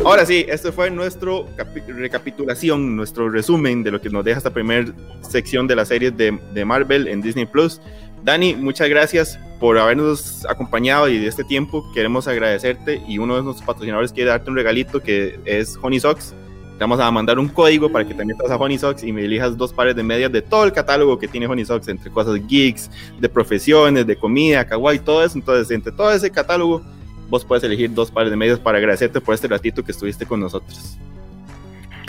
Ahora 0.04 0.24
sí, 0.24 0.44
esto 0.48 0.72
fue 0.72 0.90
nuestro 0.90 1.46
capi- 1.56 1.84
recapitulación, 1.86 2.94
nuestro 2.94 3.28
resumen 3.28 3.82
de 3.82 3.90
lo 3.90 4.00
que 4.00 4.08
nos 4.08 4.24
deja 4.24 4.38
esta 4.38 4.52
primera 4.52 4.92
sección 5.22 5.66
de 5.66 5.74
las 5.74 5.88
series 5.88 6.16
de, 6.16 6.38
de 6.54 6.64
Marvel 6.64 7.08
en 7.08 7.22
Disney 7.22 7.46
Plus. 7.46 7.80
Dani, 8.22 8.54
muchas 8.54 8.88
gracias 8.88 9.38
por 9.60 9.78
habernos 9.78 10.44
acompañado 10.46 11.08
y 11.08 11.18
de 11.18 11.26
este 11.26 11.44
tiempo 11.44 11.84
queremos 11.94 12.28
agradecerte 12.28 13.02
y 13.06 13.18
uno 13.18 13.36
de 13.36 13.42
nuestros 13.42 13.66
patrocinadores 13.66 14.12
quiere 14.12 14.30
darte 14.30 14.50
un 14.50 14.56
regalito 14.56 15.00
que 15.00 15.38
es 15.44 15.78
Honey 15.80 16.00
Socks. 16.00 16.34
Te 16.76 16.80
vamos 16.80 17.00
a 17.00 17.10
mandar 17.10 17.38
un 17.38 17.48
código 17.48 17.90
para 17.90 18.06
que 18.06 18.12
te 18.12 18.24
metas 18.24 18.50
a 18.50 18.56
Honey 18.56 18.78
Socks 18.78 19.02
y 19.02 19.12
me 19.12 19.24
elijas 19.24 19.56
dos 19.56 19.72
pares 19.72 19.96
de 19.96 20.02
medias 20.02 20.30
de 20.30 20.42
todo 20.42 20.64
el 20.64 20.72
catálogo 20.72 21.18
que 21.18 21.26
tiene 21.26 21.46
Honey 21.46 21.64
Socks, 21.64 21.88
entre 21.88 22.10
cosas 22.10 22.38
geeks, 22.46 22.90
de 23.18 23.28
profesiones, 23.28 24.06
de 24.06 24.16
comida, 24.16 24.66
kawaii, 24.66 24.98
todo 24.98 25.24
eso. 25.24 25.38
Entonces, 25.38 25.70
entre 25.70 25.92
todo 25.92 26.12
ese 26.12 26.30
catálogo, 26.30 26.82
vos 27.30 27.44
puedes 27.44 27.64
elegir 27.64 27.94
dos 27.94 28.10
pares 28.10 28.30
de 28.30 28.36
medias 28.36 28.58
para 28.58 28.76
agradecerte 28.76 29.22
por 29.22 29.34
este 29.34 29.48
ratito 29.48 29.82
que 29.82 29.92
estuviste 29.92 30.26
con 30.26 30.40
nosotros. 30.40 30.98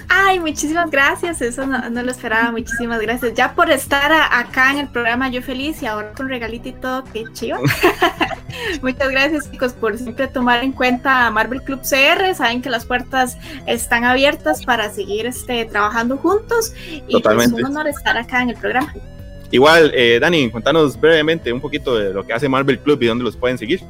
Ay, 0.10 0.40
muchísimas 0.40 0.90
gracias. 0.90 1.42
Eso 1.42 1.66
no, 1.68 1.90
no 1.90 2.02
lo 2.04 2.12
esperaba. 2.12 2.52
Muchísimas 2.52 3.00
gracias. 3.02 3.34
Ya 3.34 3.54
por 3.54 3.70
estar 3.70 4.12
a- 4.12 4.40
acá 4.40 4.72
en 4.72 4.80
el 4.80 4.88
programa, 4.88 5.30
yo 5.30 5.42
feliz 5.42 5.82
y 5.82 5.86
ahora 5.86 6.14
con 6.14 6.30
regalito 6.30 6.70
y 6.70 6.74
todo, 6.74 7.04
qué 7.12 7.26
chido. 7.34 7.60
Muchas 8.82 9.10
gracias, 9.10 9.52
chicos, 9.52 9.74
por 9.74 9.98
siempre 9.98 10.28
tomar 10.28 10.64
en 10.64 10.72
cuenta 10.72 11.28
a 11.28 11.32
Marvel 11.32 11.62
Club 11.62 11.82
CR. 11.82 12.34
Saben 12.36 12.62
que 12.62 12.70
las 12.70 12.86
puertas 12.86 13.38
están 13.66 14.04
abiertas 14.06 14.64
para 14.66 14.90
seguir 14.92 15.26
este, 15.26 15.66
trabajando 15.66 16.18
juntos. 16.18 16.74
Y 17.08 17.12
Totalmente. 17.12 17.52
pues 17.52 17.64
un 17.64 17.72
honor 17.72 17.88
estar 17.88 18.18
acá 18.18 18.42
en 18.42 18.50
el 18.52 18.56
programa. 18.56 18.94
Igual, 19.52 19.92
eh, 19.96 20.20
Dani, 20.20 20.50
contanos 20.52 21.00
brevemente 21.00 21.52
un 21.54 21.62
poquito 21.62 21.96
de 21.98 22.14
lo 22.14 22.26
que 22.26 22.34
hace 22.34 22.50
Marvel 22.50 22.80
Club 22.80 23.02
y 23.02 23.08
dónde 23.08 23.24
los 23.24 23.38
pueden 23.38 23.58
seguir. 23.58 23.82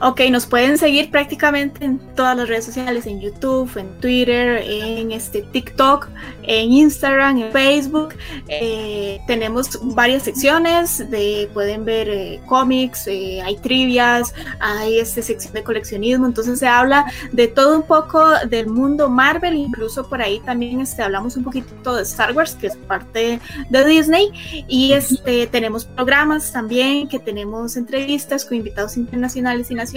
Ok, 0.00 0.20
nos 0.30 0.46
pueden 0.46 0.78
seguir 0.78 1.10
prácticamente 1.10 1.84
en 1.84 1.98
todas 2.14 2.36
las 2.36 2.48
redes 2.48 2.64
sociales, 2.64 3.04
en 3.06 3.20
YouTube, 3.20 3.76
en 3.76 3.88
Twitter, 4.00 4.62
en 4.64 5.10
este 5.10 5.42
TikTok, 5.42 6.08
en 6.44 6.72
Instagram, 6.72 7.38
en 7.38 7.52
Facebook. 7.52 8.14
Eh, 8.46 9.18
tenemos 9.26 9.70
varias 9.94 10.22
secciones, 10.22 11.10
de, 11.10 11.50
pueden 11.52 11.84
ver 11.84 12.08
eh, 12.08 12.40
cómics, 12.46 13.08
eh, 13.08 13.42
hay 13.42 13.56
trivias, 13.56 14.32
hay 14.60 15.00
este 15.00 15.20
sección 15.20 15.52
de 15.54 15.64
coleccionismo, 15.64 16.26
entonces 16.26 16.60
se 16.60 16.68
habla 16.68 17.04
de 17.32 17.48
todo 17.48 17.76
un 17.76 17.82
poco 17.82 18.24
del 18.48 18.68
mundo 18.68 19.08
Marvel, 19.08 19.54
incluso 19.54 20.08
por 20.08 20.22
ahí 20.22 20.38
también 20.40 20.80
este, 20.80 21.02
hablamos 21.02 21.36
un 21.36 21.42
poquito 21.42 21.96
de 21.96 22.02
Star 22.02 22.36
Wars, 22.36 22.54
que 22.54 22.68
es 22.68 22.76
parte 22.76 23.40
de 23.68 23.84
Disney, 23.84 24.30
y 24.68 24.92
este, 24.92 25.48
tenemos 25.48 25.86
programas 25.86 26.52
también, 26.52 27.08
que 27.08 27.18
tenemos 27.18 27.76
entrevistas 27.76 28.44
con 28.44 28.58
invitados 28.58 28.96
internacionales 28.96 29.70
y 29.72 29.74
nacionales, 29.74 29.87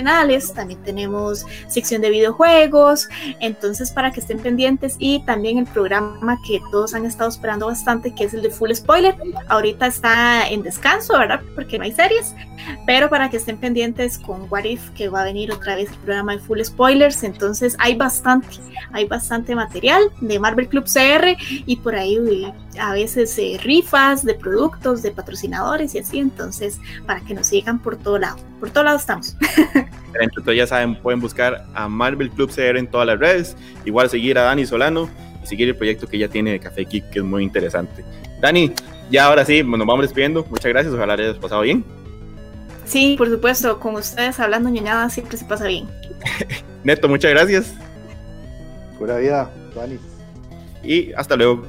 también 0.53 0.81
tenemos 0.83 1.45
sección 1.67 2.01
de 2.01 2.09
videojuegos, 2.09 3.09
entonces 3.39 3.91
para 3.91 4.11
que 4.11 4.19
estén 4.19 4.39
pendientes 4.39 4.95
y 4.99 5.23
también 5.25 5.57
el 5.57 5.65
programa 5.65 6.37
que 6.45 6.61
todos 6.71 6.93
han 6.93 7.05
estado 7.05 7.29
esperando 7.29 7.67
bastante, 7.67 8.13
que 8.13 8.25
es 8.25 8.33
el 8.33 8.41
de 8.41 8.49
Full 8.49 8.71
Spoiler, 8.73 9.15
ahorita 9.47 9.87
está 9.87 10.47
en 10.47 10.63
descanso, 10.63 11.17
¿verdad? 11.17 11.41
Porque 11.55 11.77
no 11.77 11.83
hay 11.83 11.91
series, 11.91 12.33
pero 12.85 13.09
para 13.09 13.29
que 13.29 13.37
estén 13.37 13.57
pendientes 13.57 14.17
con 14.17 14.47
What 14.49 14.63
If, 14.63 14.89
que 14.91 15.09
va 15.09 15.21
a 15.21 15.25
venir 15.25 15.51
otra 15.51 15.75
vez 15.75 15.89
el 15.91 15.97
programa 15.97 16.33
de 16.33 16.39
Full 16.39 16.61
Spoilers, 16.61 17.23
entonces 17.23 17.75
hay 17.79 17.95
bastante, 17.95 18.57
hay 18.91 19.05
bastante 19.05 19.55
material 19.55 20.03
de 20.21 20.39
Marvel 20.39 20.67
Club 20.67 20.85
CR 20.85 21.35
y 21.65 21.75
por 21.77 21.95
ahí 21.95 22.19
uy, 22.19 22.51
a 22.79 22.93
veces 22.93 23.37
eh, 23.37 23.59
rifas 23.61 24.23
de 24.23 24.33
productos, 24.33 25.01
de 25.01 25.11
patrocinadores 25.11 25.95
y 25.95 25.99
así, 25.99 26.19
entonces 26.19 26.79
para 27.05 27.21
que 27.21 27.33
nos 27.33 27.47
sigan 27.47 27.79
por 27.79 27.97
todo 27.97 28.17
lado, 28.17 28.37
por 28.61 28.69
todo 28.69 28.83
lado 28.85 28.97
estamos. 28.97 29.35
Entonces 30.21 30.55
ya 30.55 30.67
saben, 30.67 30.95
pueden 30.95 31.19
buscar 31.19 31.65
a 31.73 31.89
Marvel 31.89 32.29
Club 32.29 32.51
CR 32.53 32.77
en 32.77 32.87
todas 32.87 33.07
las 33.07 33.19
redes, 33.19 33.57
igual 33.85 34.09
seguir 34.09 34.37
a 34.37 34.43
Dani 34.43 34.65
Solano 34.65 35.09
y 35.43 35.47
seguir 35.47 35.67
el 35.67 35.75
proyecto 35.75 36.07
que 36.07 36.17
ya 36.19 36.27
tiene 36.27 36.51
de 36.51 36.59
Café 36.59 36.85
Geek, 36.85 37.09
que 37.09 37.19
es 37.19 37.25
muy 37.25 37.43
interesante. 37.43 38.05
Dani, 38.39 38.71
ya 39.09 39.25
ahora 39.25 39.43
sí, 39.43 39.63
nos 39.63 39.79
vamos 39.79 40.01
despidiendo. 40.01 40.45
Muchas 40.49 40.71
gracias, 40.71 40.93
ojalá 40.93 41.17
les 41.17 41.31
haya 41.31 41.39
pasado 41.41 41.61
bien. 41.61 41.83
Sí, 42.85 43.15
por 43.17 43.29
supuesto, 43.29 43.79
con 43.79 43.95
ustedes 43.95 44.39
hablando 44.39 44.69
ñoñada 44.69 45.09
siempre 45.09 45.37
se 45.37 45.45
pasa 45.45 45.65
bien. 45.65 45.87
Neto, 46.83 47.07
muchas 47.09 47.31
gracias 47.31 47.73
Pura 48.99 49.17
vida, 49.17 49.49
Dani. 49.75 49.97
y 50.83 51.11
hasta 51.13 51.35
luego. 51.35 51.65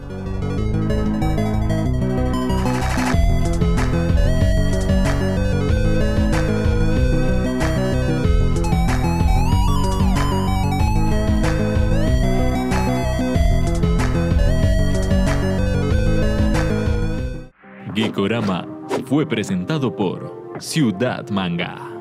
Geekorama 18.13 18.67
fue 19.07 19.27
presentado 19.27 19.97
por 19.97 20.59
Ciudad 20.59 21.31
Manga. 21.31 21.92